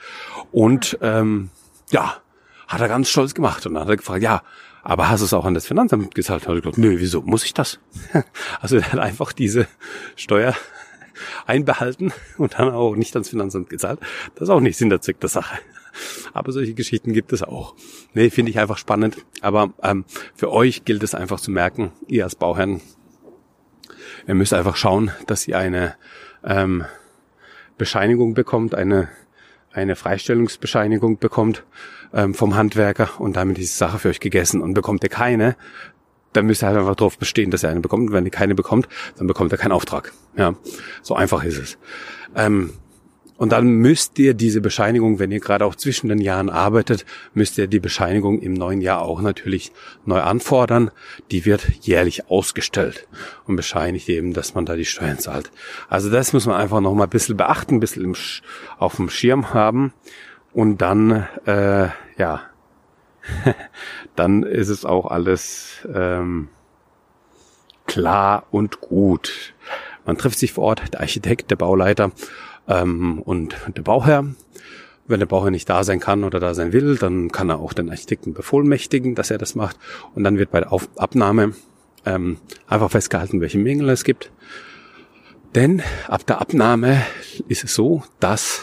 Und 0.51 0.99
ähm, 1.01 1.51
ja, 1.91 2.17
hat 2.69 2.81
er 2.81 2.89
ganz 2.89 3.09
stolz 3.09 3.35
gemacht. 3.35 3.67
Und 3.67 3.75
dann 3.75 3.85
hat 3.85 3.91
er 3.91 3.97
gefragt, 3.97 4.23
ja, 4.23 4.43
aber 4.83 5.09
hast 5.09 5.21
du 5.21 5.27
es 5.27 5.33
auch 5.33 5.45
an 5.45 5.55
das 5.55 5.67
Finanzamt 5.67 6.15
gezahlt? 6.15 6.47
Und 6.47 6.57
hat 6.57 6.63
gesagt, 6.63 6.79
nö, 6.79 6.99
wieso 6.99 7.23
muss 7.23 7.45
ich 7.45 7.55
das? 7.55 7.79
Also 8.61 8.77
er 8.77 8.93
hat 8.93 9.01
einfach 9.01 9.33
diese 9.33 9.67
Steuer 10.17 10.55
einbehalten 11.47 12.13
und 12.39 12.55
dann 12.59 12.71
auch 12.71 12.97
nicht 12.97 13.15
ans 13.15 13.29
Finanzamt 13.29 13.71
gezahlt. 13.71 14.01
Das 14.35 14.49
ist 14.49 14.51
auch 14.51 14.61
nicht 14.61 14.77
Sinn 14.77 14.91
der 14.91 15.01
Zweck 15.01 15.21
der 15.21 15.29
Sache. 15.29 15.59
Aber 16.33 16.53
solche 16.53 16.75
Geschichten 16.75 17.13
gibt 17.13 17.33
es 17.33 17.43
auch. 17.43 17.75
Nee, 18.15 18.31
finde 18.31 18.51
ich 18.51 18.59
einfach 18.59 18.79
spannend. 18.79 19.17
Aber 19.41 19.73
ähm, 19.83 20.05
für 20.35 20.51
euch 20.51 20.85
gilt 20.85 21.03
es 21.03 21.15
einfach 21.15 21.41
zu 21.41 21.51
merken, 21.51 21.93
ihr 22.09 22.25
als 22.25 22.35
Bauherrn, 22.35 22.81
ihr 24.27 24.35
müsst 24.35 24.55
einfach 24.55 24.77
schauen, 24.77 25.11
dass 25.27 25.47
ihr 25.49 25.59
eine 25.59 25.95
ähm, 26.45 26.85
Bescheinigung 27.79 28.35
bekommt, 28.35 28.75
eine, 28.75 29.09
eine 29.73 29.97
Freistellungsbescheinigung 29.97 31.19
bekommt 31.19 31.65
ähm, 32.13 32.35
vom 32.35 32.55
Handwerker 32.55 33.21
und 33.21 33.37
damit 33.37 33.59
ist 33.59 33.73
die 33.73 33.79
Sache 33.79 33.99
für 33.99 34.09
euch 34.09 34.21
gegessen. 34.21 34.61
Und 34.61 34.75
bekommt 34.75 35.03
ihr 35.03 35.11
keine, 35.11 35.57
dann 36.33 36.47
müsst 36.47 36.63
ihr 36.63 36.67
halt 36.69 36.79
einfach 36.79 36.97
darauf 36.97 37.19
bestehen, 37.19 37.51
dass 37.51 37.63
ihr 37.63 37.69
eine 37.69 37.81
bekommt. 37.81 38.09
Und 38.09 38.13
wenn 38.13 38.25
ihr 38.25 38.31
keine 38.31 38.55
bekommt, 38.55 38.89
dann 39.17 39.27
bekommt 39.27 39.53
ihr 39.53 39.59
keinen 39.59 39.73
Auftrag. 39.73 40.13
Ja, 40.37 40.55
so 41.03 41.15
einfach 41.15 41.45
ist 41.45 41.59
es. 41.59 41.79
Ähm, 42.35 42.73
Und 43.43 43.51
dann 43.51 43.67
müsst 43.67 44.21
ihr 44.21 44.35
diese 44.35 44.61
Bescheinigung, 44.61 45.19
wenn 45.19 45.33
ihr 45.33 45.41
gerade 45.41 45.65
auch 45.65 45.75
zwischen 45.75 46.09
den 46.09 46.21
Jahren 46.21 46.49
arbeitet, 46.49 47.05
müsst 47.35 47.59
ihr 47.59 47.67
die 47.67 47.81
Bescheinigung 47.81 48.41
im 48.41 48.55
neuen 48.55 48.81
Jahr 48.81 49.03
auch 49.03 49.21
natürlich 49.21 49.73
neu 50.05 50.21
anfordern. 50.21 50.93
Die 51.33 51.45
wird 51.45 51.67
jährlich 51.81 52.31
ausgestellt 52.31 53.09
und 53.49 53.57
bescheinigt 53.57 54.09
eben, 54.09 54.33
dass 54.33 54.55
man 54.55 54.65
da 54.65 54.77
die 54.77 54.85
Steuern 54.85 55.19
zahlt. 55.19 55.51
Also 55.89 56.09
das 56.09 56.33
muss 56.33 56.47
man 56.47 56.55
einfach 56.55 56.81
noch 56.81 56.95
mal 56.95 57.03
ein 57.03 57.11
bisschen 57.11 57.37
beachten, 57.37 57.75
ein 57.75 57.81
bisschen 57.81 58.05
im, 58.05 58.15
auf 58.79 58.95
dem 58.95 59.11
Schirm 59.11 59.53
haben. 59.53 59.93
Und 60.53 60.79
dann, 60.79 61.27
äh, 61.45 61.89
ja, 62.19 62.43
dann 64.15 64.45
ist 64.45 64.69
es 64.69 64.85
auch 64.85 65.07
alles 65.07 65.85
ähm, 65.93 66.49
klar 67.89 68.47
und 68.53 68.81
gut. 68.81 69.53
Man 70.05 70.17
trifft 70.17 70.39
sich 70.39 70.53
vor 70.53 70.63
Ort, 70.65 70.93
der 70.93 71.01
Architekt, 71.01 71.51
der 71.51 71.57
Bauleiter 71.57 72.13
ähm, 72.69 73.21
und 73.21 73.57
der 73.77 73.83
Bauherr. 73.83 74.27
Wenn 75.07 75.19
der 75.19 75.27
Bauherr 75.27 75.51
nicht 75.51 75.69
da 75.69 75.83
sein 75.85 76.01
kann 76.01 76.25
oder 76.25 76.39
da 76.41 76.55
sein 76.55 76.73
will, 76.73 76.97
dann 76.97 77.31
kann 77.33 77.51
er 77.51 77.59
auch 77.59 77.73
den 77.73 77.91
Architekten 77.91 78.35
bevollmächtigen, 78.35 79.15
dass 79.15 79.31
er 79.31 79.39
das 79.39 79.55
macht. 79.55 79.77
Und 80.15 80.25
dann 80.25 80.39
wird 80.39 80.51
bei 80.51 80.61
der 80.61 80.73
Auf 80.73 80.89
Abnahme 80.97 81.55
ähm, 82.07 82.39
einfach 82.67 82.91
festgehalten, 82.91 83.41
welche 83.41 83.59
Mängel 83.59 83.89
es 83.91 84.05
gibt. 84.05 84.31
Denn 85.55 85.83
ab 86.09 86.25
der 86.27 86.41
Abnahme 86.41 87.03
ist 87.49 87.65
es 87.65 87.75
so, 87.75 88.05
dass 88.21 88.63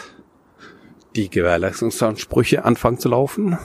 die 1.14 1.30
Gewährleistungsansprüche 1.30 2.64
anfangen 2.64 2.98
zu 2.98 3.08
laufen 3.08 3.58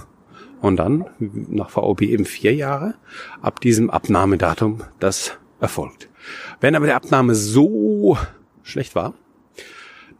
und 0.61 0.77
dann 0.77 1.05
nach 1.19 1.69
VOB 1.69 2.01
eben 2.01 2.25
vier 2.25 2.53
Jahre 2.53 2.95
ab 3.41 3.61
diesem 3.61 3.89
Abnahmedatum 3.89 4.81
das 4.99 5.37
erfolgt. 5.59 6.09
Wenn 6.59 6.75
aber 6.75 6.85
die 6.85 6.93
Abnahme 6.93 7.35
so 7.35 8.17
schlecht 8.63 8.95
war, 8.95 9.13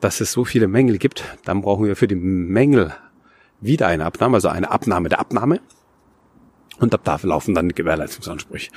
dass 0.05 0.21
es 0.21 0.31
so 0.31 0.45
viele 0.45 0.67
Mängel 0.67 0.99
gibt, 0.99 1.23
dann 1.45 1.63
brauchen 1.63 1.85
wir 1.85 1.95
für 1.95 2.07
die 2.07 2.13
Mängel 2.13 2.93
wieder 3.59 3.87
eine 3.87 4.05
Abnahme, 4.05 4.37
also 4.37 4.49
eine 4.49 4.69
Abnahme 4.69 5.09
der 5.09 5.19
Abnahme. 5.19 5.59
Und 6.77 6.93
ab 6.93 7.01
da 7.05 7.17
laufen 7.23 7.55
dann 7.55 7.69
Gewährleistungsansprüche. 7.69 8.69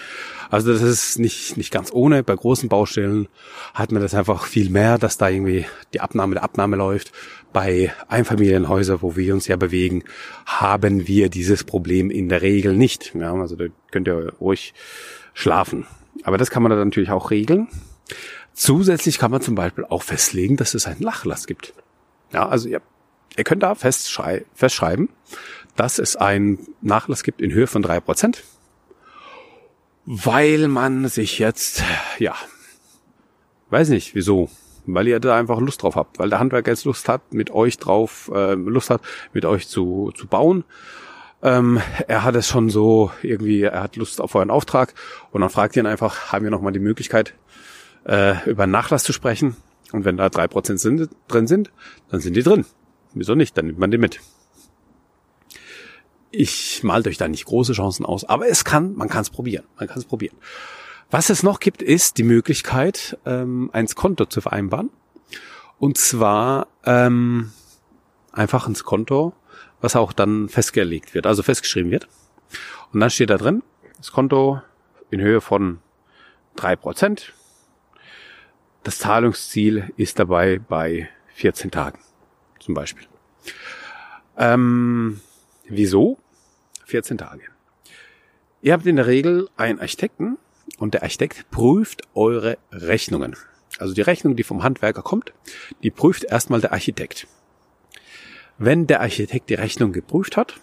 Also 0.48 0.72
das 0.72 0.80
ist 0.80 1.18
nicht, 1.18 1.58
nicht 1.58 1.70
ganz 1.70 1.92
ohne. 1.92 2.22
Bei 2.22 2.34
großen 2.34 2.70
Baustellen 2.70 3.28
hat 3.74 3.92
man 3.92 4.00
das 4.00 4.14
einfach 4.14 4.46
viel 4.46 4.70
mehr, 4.70 4.96
dass 4.96 5.18
da 5.18 5.28
irgendwie 5.28 5.66
die 5.92 6.00
Abnahme 6.00 6.36
der 6.36 6.44
Abnahme 6.44 6.76
läuft. 6.76 7.12
Bei 7.52 7.92
Einfamilienhäusern, 8.08 9.02
wo 9.02 9.14
wir 9.14 9.34
uns 9.34 9.48
ja 9.48 9.56
bewegen, 9.56 10.04
haben 10.46 11.08
wir 11.08 11.28
dieses 11.28 11.62
Problem 11.62 12.10
in 12.10 12.30
der 12.30 12.40
Regel 12.40 12.74
nicht. 12.74 13.14
Ja, 13.14 13.34
also 13.34 13.54
da 13.54 13.66
könnt 13.90 14.08
ihr 14.08 14.32
ruhig 14.40 14.72
schlafen. 15.34 15.86
Aber 16.22 16.38
das 16.38 16.48
kann 16.48 16.62
man 16.62 16.70
dann 16.70 16.88
natürlich 16.88 17.10
auch 17.10 17.30
regeln. 17.30 17.68
Zusätzlich 18.58 19.18
kann 19.18 19.30
man 19.30 19.40
zum 19.40 19.54
Beispiel 19.54 19.84
auch 19.84 20.02
festlegen, 20.02 20.56
dass 20.56 20.74
es 20.74 20.88
einen 20.88 21.00
Nachlass 21.00 21.46
gibt. 21.46 21.74
Ja, 22.32 22.48
also 22.48 22.68
ihr, 22.68 22.82
ihr 23.36 23.44
könnt 23.44 23.62
da 23.62 23.76
festschrei 23.76 24.46
festschreiben, 24.52 25.10
dass 25.76 26.00
es 26.00 26.16
einen 26.16 26.66
Nachlass 26.80 27.22
gibt 27.22 27.40
in 27.40 27.52
Höhe 27.52 27.68
von 27.68 27.82
drei 27.82 28.00
Prozent, 28.00 28.42
weil 30.06 30.66
man 30.66 31.06
sich 31.06 31.38
jetzt, 31.38 31.84
ja, 32.18 32.34
weiß 33.70 33.90
nicht 33.90 34.16
wieso, 34.16 34.50
weil 34.86 35.06
ihr 35.06 35.20
da 35.20 35.36
einfach 35.36 35.60
Lust 35.60 35.84
drauf 35.84 35.94
habt, 35.94 36.18
weil 36.18 36.28
der 36.28 36.40
Handwerker 36.40 36.72
jetzt 36.72 36.84
Lust 36.84 37.08
hat, 37.08 37.32
mit 37.32 37.52
euch 37.52 37.78
drauf, 37.78 38.28
äh, 38.34 38.54
Lust 38.54 38.90
hat, 38.90 39.02
mit 39.32 39.44
euch 39.44 39.68
zu, 39.68 40.10
zu 40.16 40.26
bauen. 40.26 40.64
Ähm, 41.44 41.80
er 42.08 42.24
hat 42.24 42.34
es 42.34 42.48
schon 42.48 42.70
so 42.70 43.12
irgendwie, 43.22 43.62
er 43.62 43.84
hat 43.84 43.94
Lust 43.94 44.20
auf 44.20 44.34
euren 44.34 44.50
Auftrag 44.50 44.94
und 45.30 45.42
dann 45.42 45.50
fragt 45.50 45.76
ihr 45.76 45.84
ihn 45.84 45.86
einfach, 45.86 46.32
haben 46.32 46.42
wir 46.42 46.50
nochmal 46.50 46.72
die 46.72 46.80
Möglichkeit, 46.80 47.34
äh, 48.08 48.48
über 48.48 48.66
Nachlass 48.66 49.04
zu 49.04 49.12
sprechen. 49.12 49.56
Und 49.92 50.04
wenn 50.04 50.16
da 50.16 50.28
drei 50.28 50.48
Prozent 50.48 50.80
sind, 50.80 51.08
drin 51.28 51.46
sind, 51.46 51.70
dann 52.10 52.20
sind 52.20 52.34
die 52.34 52.42
drin. 52.42 52.64
Wieso 53.14 53.34
nicht? 53.34 53.56
Dann 53.56 53.66
nimmt 53.66 53.78
man 53.78 53.90
die 53.90 53.98
mit. 53.98 54.20
Ich 56.30 56.82
malt 56.82 57.06
euch 57.06 57.16
da 57.16 57.26
nicht 57.28 57.46
große 57.46 57.72
Chancen 57.72 58.04
aus, 58.04 58.24
aber 58.24 58.48
es 58.48 58.64
kann, 58.64 58.94
man 58.96 59.08
kann 59.08 59.22
es 59.22 59.30
probieren. 59.30 59.64
Man 59.78 59.88
kann 59.88 59.98
es 59.98 60.04
probieren. 60.04 60.36
Was 61.10 61.30
es 61.30 61.42
noch 61.42 61.58
gibt, 61.58 61.80
ist 61.80 62.18
die 62.18 62.22
Möglichkeit, 62.22 63.18
ähm, 63.24 63.70
ein 63.72 63.86
Konto 63.86 64.26
zu 64.26 64.42
vereinbaren. 64.42 64.90
Und 65.78 65.96
zwar 65.96 66.66
ähm, 66.84 67.52
einfach 68.32 68.68
ins 68.68 68.84
Konto, 68.84 69.32
was 69.80 69.96
auch 69.96 70.12
dann 70.12 70.50
festgelegt 70.50 71.14
wird, 71.14 71.26
also 71.26 71.42
festgeschrieben 71.42 71.90
wird. 71.90 72.08
Und 72.92 73.00
dann 73.00 73.10
steht 73.10 73.30
da 73.30 73.38
drin, 73.38 73.62
das 73.96 74.12
Konto 74.12 74.60
in 75.10 75.20
Höhe 75.20 75.40
von 75.40 75.78
drei 76.56 76.76
Prozent 76.76 77.32
das 78.82 78.98
Zahlungsziel 78.98 79.92
ist 79.96 80.18
dabei 80.18 80.58
bei 80.58 81.08
14 81.34 81.70
Tagen 81.70 81.98
zum 82.58 82.74
Beispiel. 82.74 83.06
Ähm, 84.36 85.20
wieso? 85.68 86.18
14 86.86 87.18
Tage. 87.18 87.42
Ihr 88.62 88.72
habt 88.72 88.86
in 88.86 88.96
der 88.96 89.06
Regel 89.06 89.48
einen 89.56 89.80
Architekten 89.80 90.38
und 90.78 90.94
der 90.94 91.02
Architekt 91.02 91.50
prüft 91.50 92.02
eure 92.14 92.58
Rechnungen. 92.72 93.36
Also 93.78 93.94
die 93.94 94.00
Rechnung, 94.00 94.36
die 94.36 94.42
vom 94.42 94.62
Handwerker 94.62 95.02
kommt, 95.02 95.32
die 95.82 95.90
prüft 95.90 96.24
erstmal 96.24 96.60
der 96.60 96.72
Architekt. 96.72 97.26
Wenn 98.58 98.86
der 98.86 99.00
Architekt 99.00 99.50
die 99.50 99.54
Rechnung 99.54 99.92
geprüft 99.92 100.36
hat, 100.36 100.60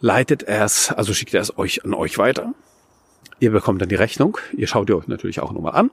leitet 0.00 0.42
er 0.42 0.64
es, 0.64 0.90
also 0.90 1.14
schickt 1.14 1.34
er 1.34 1.42
es 1.42 1.56
euch 1.56 1.84
an 1.84 1.94
euch 1.94 2.18
weiter. 2.18 2.54
Ihr 3.38 3.52
bekommt 3.52 3.80
dann 3.80 3.88
die 3.88 3.94
Rechnung. 3.94 4.38
Ihr 4.56 4.66
schaut 4.66 4.88
ihr 4.88 4.96
euch 4.96 5.06
natürlich 5.06 5.40
auch 5.40 5.52
nochmal 5.52 5.74
an 5.74 5.90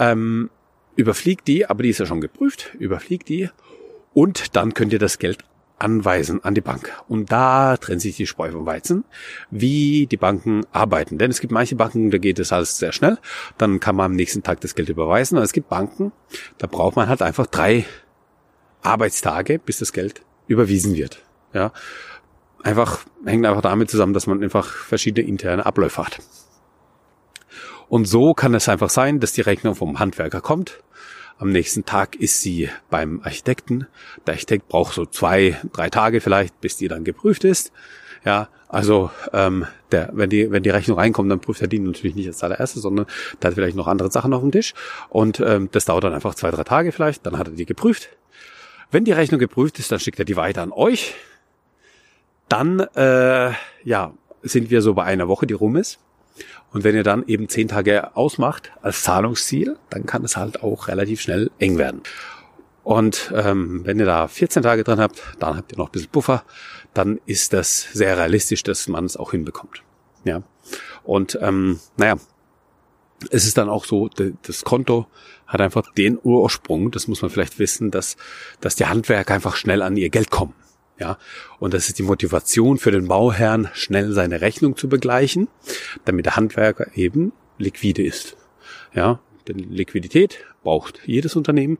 ähm, 0.00 0.50
überfliegt 0.96 1.46
die, 1.46 1.66
aber 1.66 1.84
die 1.84 1.90
ist 1.90 1.98
ja 1.98 2.06
schon 2.06 2.20
geprüft, 2.20 2.74
überfliegt 2.78 3.28
die 3.28 3.48
und 4.12 4.56
dann 4.56 4.74
könnt 4.74 4.92
ihr 4.92 4.98
das 4.98 5.18
Geld 5.18 5.44
anweisen 5.78 6.44
an 6.44 6.54
die 6.54 6.60
Bank. 6.60 6.92
Und 7.08 7.32
da 7.32 7.76
trennt 7.76 8.02
sich 8.02 8.16
die 8.16 8.26
Spreu 8.26 8.52
vom 8.52 8.66
Weizen, 8.66 9.04
wie 9.50 10.06
die 10.06 10.16
Banken 10.16 10.66
arbeiten. 10.72 11.16
Denn 11.16 11.30
es 11.30 11.40
gibt 11.40 11.52
manche 11.52 11.76
Banken, 11.76 12.10
da 12.10 12.18
geht 12.18 12.38
es 12.38 12.52
alles 12.52 12.76
sehr 12.76 12.92
schnell. 12.92 13.18
Dann 13.56 13.80
kann 13.80 13.96
man 13.96 14.06
am 14.06 14.12
nächsten 14.12 14.42
Tag 14.42 14.60
das 14.60 14.74
Geld 14.74 14.88
überweisen. 14.88 15.38
Und 15.38 15.44
es 15.44 15.52
gibt 15.52 15.68
Banken, 15.68 16.12
da 16.58 16.66
braucht 16.66 16.96
man 16.96 17.08
halt 17.08 17.22
einfach 17.22 17.46
drei 17.46 17.86
Arbeitstage, 18.82 19.58
bis 19.58 19.78
das 19.78 19.92
Geld 19.92 20.22
überwiesen 20.48 20.96
wird. 20.96 21.22
Ja, 21.54 21.72
einfach 22.62 23.00
hängt 23.24 23.46
einfach 23.46 23.62
damit 23.62 23.90
zusammen, 23.90 24.12
dass 24.12 24.26
man 24.26 24.42
einfach 24.42 24.68
verschiedene 24.68 25.26
interne 25.26 25.64
Abläufe 25.64 26.04
hat. 26.04 26.18
Und 27.90 28.04
so 28.04 28.34
kann 28.34 28.54
es 28.54 28.68
einfach 28.68 28.88
sein, 28.88 29.18
dass 29.18 29.32
die 29.32 29.40
Rechnung 29.40 29.74
vom 29.74 29.98
Handwerker 29.98 30.40
kommt. 30.40 30.80
Am 31.38 31.50
nächsten 31.50 31.84
Tag 31.84 32.14
ist 32.14 32.40
sie 32.40 32.70
beim 32.88 33.20
Architekten. 33.24 33.88
Der 34.26 34.34
Architekt 34.34 34.68
braucht 34.68 34.94
so 34.94 35.06
zwei, 35.06 35.58
drei 35.72 35.90
Tage 35.90 36.20
vielleicht, 36.20 36.60
bis 36.60 36.76
die 36.76 36.86
dann 36.86 37.02
geprüft 37.02 37.42
ist. 37.42 37.72
Ja, 38.24 38.48
also 38.68 39.10
ähm, 39.32 39.66
der, 39.90 40.10
wenn 40.12 40.30
die 40.30 40.52
wenn 40.52 40.62
die 40.62 40.70
Rechnung 40.70 40.98
reinkommt, 40.98 41.28
dann 41.32 41.40
prüft 41.40 41.62
er 41.62 41.66
die 41.66 41.80
natürlich 41.80 42.14
nicht 42.14 42.28
als 42.28 42.44
allererstes, 42.44 42.82
sondern 42.82 43.06
da 43.40 43.48
hat 43.48 43.54
vielleicht 43.56 43.76
noch 43.76 43.88
andere 43.88 44.12
Sachen 44.12 44.32
auf 44.34 44.42
dem 44.42 44.52
Tisch 44.52 44.72
und 45.08 45.40
ähm, 45.40 45.68
das 45.72 45.86
dauert 45.86 46.04
dann 46.04 46.14
einfach 46.14 46.36
zwei, 46.36 46.52
drei 46.52 46.62
Tage 46.62 46.92
vielleicht. 46.92 47.26
Dann 47.26 47.38
hat 47.38 47.48
er 47.48 47.54
die 47.54 47.66
geprüft. 47.66 48.10
Wenn 48.92 49.04
die 49.04 49.12
Rechnung 49.12 49.40
geprüft 49.40 49.80
ist, 49.80 49.90
dann 49.90 49.98
schickt 49.98 50.20
er 50.20 50.24
die 50.24 50.36
weiter 50.36 50.62
an 50.62 50.70
euch. 50.70 51.16
Dann 52.48 52.78
äh, 52.94 53.50
ja 53.82 54.12
sind 54.42 54.70
wir 54.70 54.80
so 54.80 54.94
bei 54.94 55.02
einer 55.02 55.26
Woche, 55.26 55.48
die 55.48 55.54
rum 55.54 55.74
ist. 55.74 55.98
Und 56.72 56.84
wenn 56.84 56.94
ihr 56.94 57.02
dann 57.02 57.26
eben 57.26 57.48
zehn 57.48 57.68
Tage 57.68 58.16
ausmacht 58.16 58.70
als 58.80 59.02
Zahlungsziel, 59.02 59.76
dann 59.90 60.06
kann 60.06 60.24
es 60.24 60.36
halt 60.36 60.62
auch 60.62 60.88
relativ 60.88 61.20
schnell 61.20 61.50
eng 61.58 61.78
werden. 61.78 62.02
Und 62.82 63.32
ähm, 63.34 63.82
wenn 63.84 63.98
ihr 63.98 64.06
da 64.06 64.28
14 64.28 64.62
Tage 64.62 64.84
drin 64.84 65.00
habt, 65.00 65.20
dann 65.38 65.56
habt 65.56 65.72
ihr 65.72 65.78
noch 65.78 65.88
ein 65.88 65.92
bisschen 65.92 66.10
Puffer, 66.10 66.44
dann 66.94 67.20
ist 67.26 67.52
das 67.52 67.88
sehr 67.92 68.16
realistisch, 68.16 68.62
dass 68.62 68.88
man 68.88 69.04
es 69.04 69.16
auch 69.16 69.32
hinbekommt. 69.32 69.82
Ja. 70.24 70.42
Und 71.02 71.38
ähm, 71.42 71.80
naja, 71.96 72.16
es 73.30 73.46
ist 73.46 73.58
dann 73.58 73.68
auch 73.68 73.84
so, 73.84 74.08
das 74.08 74.64
Konto 74.64 75.06
hat 75.46 75.60
einfach 75.60 75.92
den 75.92 76.18
Ursprung, 76.22 76.90
das 76.90 77.06
muss 77.06 77.22
man 77.22 77.30
vielleicht 77.30 77.58
wissen, 77.58 77.90
dass, 77.90 78.16
dass 78.60 78.76
die 78.76 78.86
Handwerker 78.86 79.34
einfach 79.34 79.56
schnell 79.56 79.82
an 79.82 79.96
ihr 79.96 80.08
Geld 80.08 80.30
kommen. 80.30 80.54
Ja, 81.00 81.18
und 81.58 81.72
das 81.72 81.88
ist 81.88 81.98
die 81.98 82.02
Motivation 82.02 82.76
für 82.76 82.90
den 82.90 83.08
Bauherrn, 83.08 83.70
schnell 83.72 84.12
seine 84.12 84.42
Rechnung 84.42 84.76
zu 84.76 84.88
begleichen, 84.88 85.48
damit 86.04 86.26
der 86.26 86.36
Handwerker 86.36 86.88
eben 86.94 87.32
liquide 87.58 88.02
ist. 88.02 88.36
Ja, 88.94 89.18
denn 89.48 89.58
Liquidität 89.58 90.44
braucht 90.62 91.00
jedes 91.06 91.36
Unternehmen 91.36 91.78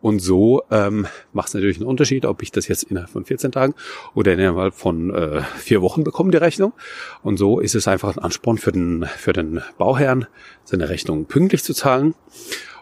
und 0.00 0.20
so 0.20 0.62
ähm, 0.70 1.06
macht 1.32 1.48
es 1.48 1.54
natürlich 1.54 1.76
einen 1.76 1.86
Unterschied, 1.86 2.24
ob 2.24 2.42
ich 2.42 2.52
das 2.52 2.68
jetzt 2.68 2.84
innerhalb 2.84 3.10
von 3.10 3.24
14 3.24 3.52
Tagen 3.52 3.74
oder 4.14 4.32
innerhalb 4.32 4.74
von 4.74 5.12
äh, 5.12 5.42
vier 5.58 5.82
Wochen 5.82 6.04
bekomme, 6.04 6.30
die 6.30 6.38
Rechnung. 6.38 6.72
Und 7.22 7.36
so 7.36 7.60
ist 7.60 7.74
es 7.74 7.86
einfach 7.86 8.16
ein 8.16 8.22
Ansporn 8.22 8.56
für 8.56 8.72
den, 8.72 9.04
für 9.04 9.32
den 9.32 9.60
Bauherrn, 9.76 10.26
seine 10.64 10.88
Rechnung 10.88 11.26
pünktlich 11.26 11.64
zu 11.64 11.74
zahlen. 11.74 12.14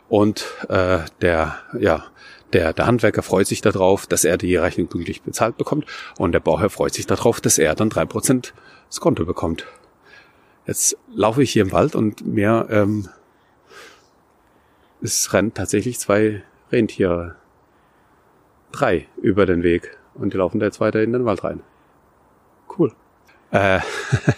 Und 0.08 0.46
äh, 0.68 1.00
der, 1.20 1.58
ja, 1.78 2.04
der, 2.52 2.72
der 2.72 2.86
Handwerker 2.86 3.22
freut 3.22 3.46
sich 3.46 3.60
darauf, 3.60 4.06
dass 4.06 4.24
er 4.24 4.38
die 4.38 4.56
Rechnung 4.56 4.88
pünktlich 4.88 5.22
bezahlt 5.22 5.58
bekommt 5.58 5.84
und 6.16 6.32
der 6.32 6.40
Bauherr 6.40 6.70
freut 6.70 6.94
sich 6.94 7.06
darauf, 7.06 7.40
dass 7.40 7.58
er 7.58 7.74
dann 7.74 7.90
drei 7.90 8.06
Prozent 8.06 8.54
das 8.88 9.00
Konto 9.00 9.26
bekommt. 9.26 9.66
Jetzt 10.66 10.96
laufe 11.12 11.42
ich 11.42 11.50
hier 11.50 11.62
im 11.62 11.72
Wald 11.72 11.94
und 11.94 12.26
mir 12.26 12.66
ähm, 12.70 13.08
es 15.02 15.32
rennen 15.32 15.54
tatsächlich 15.54 15.98
zwei 15.98 16.42
Rentiere 16.72 17.36
drei 18.72 19.06
über 19.16 19.46
den 19.46 19.62
Weg 19.62 19.96
und 20.14 20.32
die 20.32 20.38
laufen 20.38 20.58
da 20.58 20.66
jetzt 20.66 20.80
weiter 20.80 21.02
in 21.02 21.12
den 21.12 21.24
Wald 21.24 21.44
rein. 21.44 21.62
Cool. 22.78 22.92
Äh, 23.50 23.80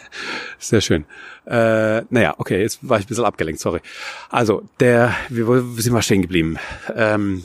sehr 0.58 0.80
schön. 0.80 1.04
Äh, 1.46 2.02
naja, 2.10 2.34
okay, 2.38 2.60
jetzt 2.60 2.86
war 2.88 2.98
ich 2.98 3.06
ein 3.06 3.08
bisschen 3.08 3.24
abgelenkt, 3.24 3.60
sorry. 3.60 3.80
Also, 4.28 4.62
der, 4.78 5.14
wir, 5.28 5.48
wir 5.48 5.82
sind 5.82 5.92
mal 5.92 6.02
stehen 6.02 6.22
geblieben. 6.22 6.58
Ähm, 6.94 7.44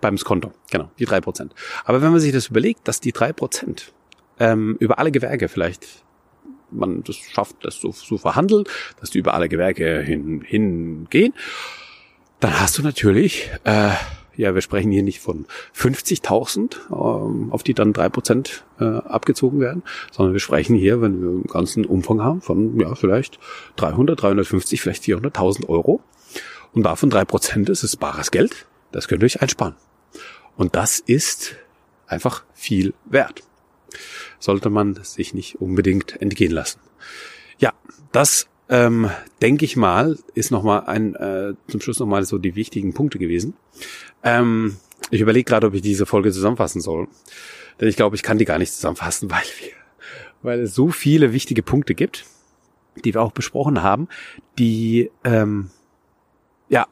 beim 0.00 0.18
Skonto, 0.18 0.52
genau, 0.70 0.90
die 0.98 1.04
drei 1.04 1.20
Prozent. 1.20 1.54
Aber 1.84 2.02
wenn 2.02 2.10
man 2.10 2.20
sich 2.20 2.32
das 2.32 2.48
überlegt, 2.48 2.88
dass 2.88 3.00
die 3.00 3.12
drei 3.12 3.32
Prozent 3.32 3.92
ähm, 4.38 4.76
über 4.80 4.98
alle 4.98 5.10
Gewerke 5.10 5.48
vielleicht 5.48 5.86
man 6.72 7.02
das 7.02 7.16
schafft, 7.16 7.64
das 7.64 7.80
so 7.80 7.90
zu 7.90 8.18
verhandeln, 8.18 8.64
dass 9.00 9.10
die 9.10 9.18
über 9.18 9.34
alle 9.34 9.48
Gewerke 9.48 10.00
hin, 10.02 10.42
hingehen, 10.42 11.34
dann 12.38 12.58
hast 12.60 12.78
du 12.78 12.82
natürlich 12.82 13.50
äh, 13.64 13.90
ja, 14.36 14.54
wir 14.54 14.62
sprechen 14.62 14.90
hier 14.90 15.02
nicht 15.02 15.20
von 15.20 15.46
50.000, 15.74 16.76
ähm, 16.90 17.52
auf 17.52 17.62
die 17.62 17.74
dann 17.74 17.92
drei 17.92 18.08
Prozent 18.08 18.64
äh, 18.78 18.84
abgezogen 18.84 19.60
werden, 19.60 19.82
sondern 20.12 20.32
wir 20.32 20.40
sprechen 20.40 20.76
hier, 20.76 21.00
wenn 21.00 21.20
wir 21.20 21.28
einen 21.28 21.44
ganzen 21.44 21.84
Umfang 21.84 22.22
haben, 22.22 22.40
von 22.40 22.78
ja 22.78 22.94
vielleicht 22.94 23.38
300, 23.76 24.20
350, 24.20 24.80
vielleicht 24.80 25.04
400.000 25.04 25.68
Euro. 25.68 26.00
Und 26.72 26.84
davon 26.84 27.10
drei 27.10 27.24
Prozent 27.24 27.68
ist 27.68 27.82
es 27.82 27.96
bares 27.96 28.30
Geld. 28.30 28.66
Das 28.92 29.08
könnt 29.08 29.22
ihr 29.22 29.26
euch 29.26 29.42
einsparen. 29.42 29.74
Und 30.56 30.76
das 30.76 31.00
ist 31.00 31.56
einfach 32.06 32.44
viel 32.54 32.94
wert. 33.06 33.42
Sollte 34.38 34.70
man 34.70 35.02
sich 35.02 35.34
nicht 35.34 35.60
unbedingt 35.60 36.20
entgehen 36.20 36.52
lassen. 36.52 36.80
Ja, 37.58 37.72
das 38.12 38.48
ähm, 38.70 39.10
denke 39.42 39.64
ich 39.64 39.76
mal, 39.76 40.16
ist 40.34 40.52
nochmal 40.52 40.84
ein, 40.86 41.16
äh, 41.16 41.54
zum 41.66 41.80
Schluss 41.80 41.98
nochmal 41.98 42.24
so 42.24 42.38
die 42.38 42.54
wichtigen 42.54 42.94
Punkte 42.94 43.18
gewesen. 43.18 43.54
Ähm, 44.22 44.76
ich 45.10 45.20
überlege 45.20 45.44
gerade, 45.44 45.66
ob 45.66 45.74
ich 45.74 45.82
diese 45.82 46.06
Folge 46.06 46.30
zusammenfassen 46.30 46.80
soll. 46.80 47.08
Denn 47.80 47.88
ich 47.88 47.96
glaube, 47.96 48.14
ich 48.14 48.22
kann 48.22 48.38
die 48.38 48.44
gar 48.44 48.58
nicht 48.58 48.72
zusammenfassen, 48.72 49.28
weil 49.30 49.42
wir, 49.58 49.72
weil 50.42 50.60
es 50.60 50.74
so 50.74 50.88
viele 50.90 51.32
wichtige 51.32 51.64
Punkte 51.64 51.96
gibt, 51.96 52.24
die 53.04 53.12
wir 53.12 53.22
auch 53.22 53.32
besprochen 53.32 53.82
haben, 53.82 54.08
die 54.56 55.10
ähm, 55.24 55.70
ja 56.68 56.86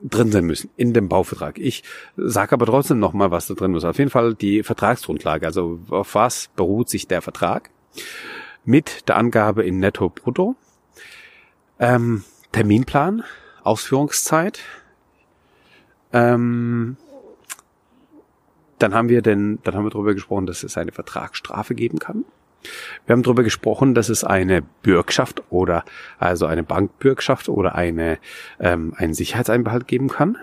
drin 0.00 0.30
sein 0.30 0.44
müssen 0.44 0.70
in 0.76 0.92
dem 0.92 1.08
Bauvertrag. 1.08 1.58
Ich 1.58 1.82
sage 2.16 2.52
aber 2.52 2.66
trotzdem 2.66 3.00
noch 3.00 3.14
mal, 3.14 3.32
was 3.32 3.48
da 3.48 3.54
drin 3.54 3.72
muss. 3.72 3.84
Auf 3.84 3.98
jeden 3.98 4.10
Fall 4.10 4.34
die 4.34 4.62
Vertragsgrundlage. 4.62 5.44
Also 5.44 5.80
auf 5.90 6.14
was 6.14 6.50
beruht 6.54 6.88
sich 6.88 7.08
der 7.08 7.20
Vertrag? 7.20 7.70
Mit 8.64 9.08
der 9.08 9.16
Angabe 9.16 9.64
in 9.64 9.80
Netto 9.80 10.08
Brutto 10.08 10.54
ähm, 11.78 12.24
Terminplan, 12.52 13.24
Ausführungszeit. 13.62 14.60
Ähm, 16.12 16.96
dann 18.78 18.94
haben 18.94 19.08
wir 19.08 19.22
denn, 19.22 19.58
dann 19.64 19.74
haben 19.74 19.84
wir 19.84 19.90
darüber 19.90 20.14
gesprochen, 20.14 20.46
dass 20.46 20.62
es 20.62 20.76
eine 20.76 20.92
Vertragsstrafe 20.92 21.74
geben 21.74 21.98
kann. 21.98 22.24
Wir 23.06 23.12
haben 23.12 23.22
darüber 23.22 23.42
gesprochen, 23.42 23.94
dass 23.94 24.08
es 24.08 24.24
eine 24.24 24.62
Bürgschaft 24.82 25.42
oder 25.50 25.84
also 26.18 26.46
eine 26.46 26.62
Bankbürgschaft 26.62 27.48
oder 27.48 27.74
eine 27.74 28.18
ähm, 28.58 28.94
einen 28.96 29.14
Sicherheitseinbehalt 29.14 29.86
geben 29.86 30.08
kann. 30.08 30.36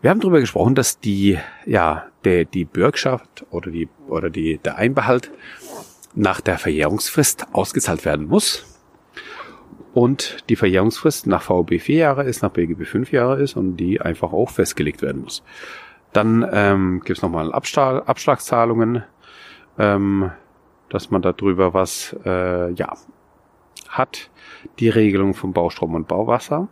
Wir 0.00 0.10
haben 0.10 0.20
darüber 0.20 0.40
gesprochen, 0.40 0.74
dass 0.74 1.00
die 1.00 1.38
ja 1.64 2.06
der 2.24 2.44
die 2.44 2.64
Bürgschaft 2.64 3.46
oder 3.50 3.70
die 3.70 3.88
oder 4.08 4.30
die 4.30 4.58
der 4.58 4.76
Einbehalt 4.76 5.30
nach 6.14 6.40
der 6.40 6.58
Verjährungsfrist 6.58 7.46
ausgezahlt 7.52 8.04
werden 8.04 8.26
muss. 8.26 8.77
Und 9.94 10.48
die 10.48 10.56
Verjährungsfrist 10.56 11.26
nach 11.26 11.42
VOB 11.42 11.80
vier 11.80 11.96
Jahre 11.96 12.24
ist, 12.24 12.42
nach 12.42 12.50
BGB 12.50 12.84
fünf 12.84 13.12
Jahre 13.12 13.40
ist 13.40 13.56
und 13.56 13.76
die 13.76 14.00
einfach 14.00 14.32
auch 14.32 14.50
festgelegt 14.50 15.02
werden 15.02 15.22
muss. 15.22 15.42
Dann 16.12 16.46
ähm, 16.52 17.00
gibt 17.04 17.18
es 17.18 17.22
nochmal 17.22 17.52
Abschlag, 17.52 18.08
Abschlagszahlungen, 18.08 19.02
ähm, 19.78 20.30
dass 20.88 21.10
man 21.10 21.22
darüber 21.22 21.74
was 21.74 22.16
äh, 22.24 22.72
ja 22.72 22.94
hat. 23.88 24.30
Die 24.78 24.88
Regelung 24.88 25.34
von 25.34 25.52
Baustrom 25.52 25.94
und 25.94 26.08
Bauwasser 26.08 26.68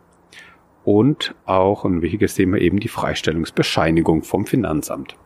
und 0.85 1.35
auch 1.47 1.85
ein 1.85 2.03
wichtiges 2.03 2.35
Thema 2.35 2.59
eben 2.59 2.81
die 2.81 2.89
Freistellungsbescheinigung 2.89 4.23
vom 4.23 4.47
Finanzamt. 4.47 5.17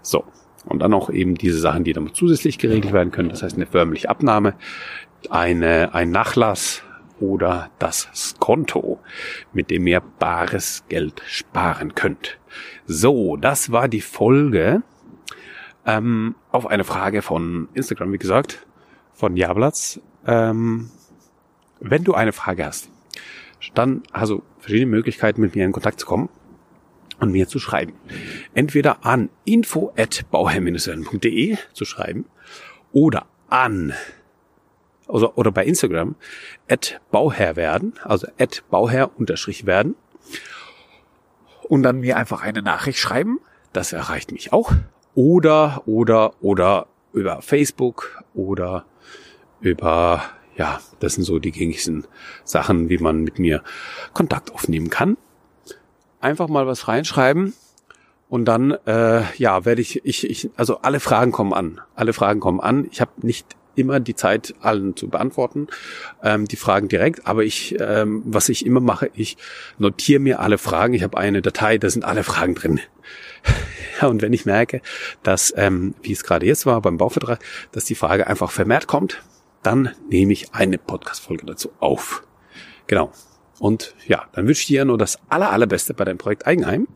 So, 0.00 0.24
und 0.64 0.80
dann 0.80 0.94
auch 0.94 1.10
eben 1.10 1.34
diese 1.34 1.58
Sachen, 1.58 1.84
die 1.84 1.92
dann 1.92 2.14
zusätzlich 2.14 2.58
geregelt 2.58 2.92
werden 2.92 3.10
können. 3.10 3.28
Das 3.28 3.42
heißt 3.42 3.56
eine 3.56 3.66
förmliche 3.66 4.08
Abnahme, 4.08 4.54
eine, 5.30 5.94
ein 5.94 6.10
Nachlass, 6.10 6.82
oder 7.22 7.70
das 7.78 8.08
Skonto, 8.14 8.98
mit 9.52 9.70
dem 9.70 9.86
ihr 9.86 10.00
bares 10.00 10.84
Geld 10.88 11.22
sparen 11.26 11.94
könnt. 11.94 12.38
So, 12.86 13.36
das 13.36 13.70
war 13.70 13.86
die 13.86 14.00
Folge 14.00 14.82
ähm, 15.86 16.34
auf 16.50 16.66
eine 16.66 16.82
Frage 16.84 17.22
von 17.22 17.68
Instagram, 17.74 18.12
wie 18.12 18.18
gesagt, 18.18 18.66
von 19.12 19.36
Jablatz. 19.36 20.00
Ähm, 20.26 20.90
wenn 21.78 22.02
du 22.02 22.14
eine 22.14 22.32
Frage 22.32 22.66
hast, 22.66 22.90
dann 23.74 24.02
du 24.12 24.42
verschiedene 24.58 24.90
Möglichkeiten, 24.90 25.40
mit 25.40 25.54
mir 25.54 25.64
in 25.64 25.72
Kontakt 25.72 26.00
zu 26.00 26.06
kommen 26.06 26.28
und 27.20 27.30
mir 27.30 27.46
zu 27.46 27.60
schreiben. 27.60 27.92
Entweder 28.52 29.06
an 29.06 29.28
info@bauherr-werden.de 29.44 31.56
zu 31.72 31.84
schreiben 31.84 32.24
oder 32.92 33.26
an 33.48 33.92
oder, 35.08 35.36
oder 35.36 35.50
bei 35.50 35.64
Instagram, 35.64 36.14
at 36.68 37.00
Bauherr 37.10 37.56
werden, 37.56 37.94
also 38.04 38.26
at 38.38 38.62
Bauherr 38.70 39.10
unterstrich 39.18 39.66
werden. 39.66 39.94
Und 41.68 41.82
dann 41.82 42.00
mir 42.00 42.16
einfach 42.16 42.42
eine 42.42 42.62
Nachricht 42.62 42.98
schreiben. 42.98 43.40
Das 43.72 43.92
erreicht 43.92 44.32
mich 44.32 44.52
auch. 44.52 44.72
Oder, 45.14 45.82
oder, 45.86 46.34
oder 46.42 46.86
über 47.12 47.40
Facebook 47.42 48.22
oder 48.34 48.84
über, 49.60 50.22
ja, 50.56 50.80
das 51.00 51.14
sind 51.14 51.24
so 51.24 51.38
die 51.38 51.52
gängigsten 51.52 52.06
Sachen, 52.44 52.88
wie 52.88 52.98
man 52.98 53.22
mit 53.22 53.38
mir 53.38 53.62
Kontakt 54.12 54.52
aufnehmen 54.52 54.90
kann. 54.90 55.16
Einfach 56.20 56.48
mal 56.48 56.66
was 56.66 56.88
reinschreiben 56.88 57.54
und 58.32 58.46
dann, 58.46 58.72
äh, 58.86 59.24
ja, 59.36 59.66
werde 59.66 59.82
ich, 59.82 60.04
ich, 60.06 60.28
ich, 60.28 60.50
also 60.56 60.78
alle 60.78 61.00
Fragen 61.00 61.32
kommen 61.32 61.52
an. 61.52 61.82
Alle 61.94 62.14
Fragen 62.14 62.40
kommen 62.40 62.60
an. 62.60 62.88
Ich 62.90 63.02
habe 63.02 63.10
nicht 63.20 63.56
immer 63.74 64.00
die 64.00 64.14
Zeit, 64.14 64.54
allen 64.60 64.96
zu 64.96 65.08
beantworten, 65.08 65.68
ähm, 66.22 66.46
die 66.46 66.56
Fragen 66.56 66.88
direkt. 66.88 67.26
Aber 67.26 67.44
ich, 67.44 67.76
ähm, 67.80 68.22
was 68.24 68.48
ich 68.48 68.66
immer 68.66 68.80
mache, 68.80 69.10
ich 69.14 69.36
notiere 69.78 70.20
mir 70.20 70.40
alle 70.40 70.58
Fragen. 70.58 70.94
Ich 70.94 71.02
habe 71.02 71.18
eine 71.18 71.42
Datei, 71.42 71.78
da 71.78 71.90
sind 71.90 72.04
alle 72.04 72.24
Fragen 72.24 72.54
drin. 72.54 72.80
ja, 74.00 74.06
und 74.08 74.22
wenn 74.22 74.32
ich 74.32 74.46
merke, 74.46 74.80
dass, 75.22 75.52
ähm, 75.56 75.94
wie 76.02 76.12
es 76.12 76.24
gerade 76.24 76.46
jetzt 76.46 76.66
war 76.66 76.80
beim 76.80 76.96
Bauvertrag, 76.96 77.40
dass 77.72 77.84
die 77.84 77.94
Frage 77.94 78.26
einfach 78.26 78.50
vermehrt 78.50 78.86
kommt, 78.86 79.22
dann 79.62 79.90
nehme 80.08 80.32
ich 80.32 80.54
eine 80.54 80.78
Podcast-Folge 80.78 81.46
dazu 81.46 81.72
auf. 81.78 82.24
Genau. 82.86 83.12
Und 83.58 83.94
ja, 84.08 84.26
dann 84.32 84.48
wünsche 84.48 84.62
ich 84.62 84.66
dir 84.66 84.84
nur 84.84 84.98
das 84.98 85.18
aller, 85.28 85.50
allerbeste 85.50 85.94
bei 85.94 86.04
deinem 86.04 86.18
Projekt 86.18 86.46
Eigenheim. 86.46 86.88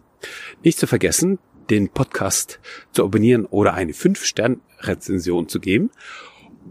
Nicht 0.65 0.79
zu 0.79 0.89
vergessen, 0.89 1.39
den 1.71 1.89
Podcast 1.89 2.61
zu 2.93 3.05
abonnieren 3.05 3.47
oder 3.47 3.75
eine 3.75 3.93
5-Stern-Rezension 3.93 5.49
zu 5.49 5.61
geben 5.61 5.91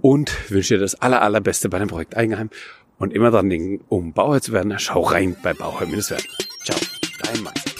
und 0.02 0.52
wünsche 0.52 0.76
dir 0.76 0.80
das 0.80 0.96
aller, 0.96 1.22
allerbeste 1.22 1.70
bei 1.70 1.80
dem 1.80 1.88
Projekt 1.88 2.16
Eigenheim 2.18 2.50
und 2.98 3.14
immer 3.14 3.32
dran 3.32 3.50
denken, 3.50 3.84
um 3.90 4.14
Bauherr 4.14 4.42
zu 4.42 4.54
werden, 4.54 4.74
schau 4.78 5.02
rein 5.02 5.36
bei 5.44 5.54
Bauherr-Werden. 5.54 6.26
Ciao, 6.64 6.80
dein 7.24 7.44
Max. 7.44 7.75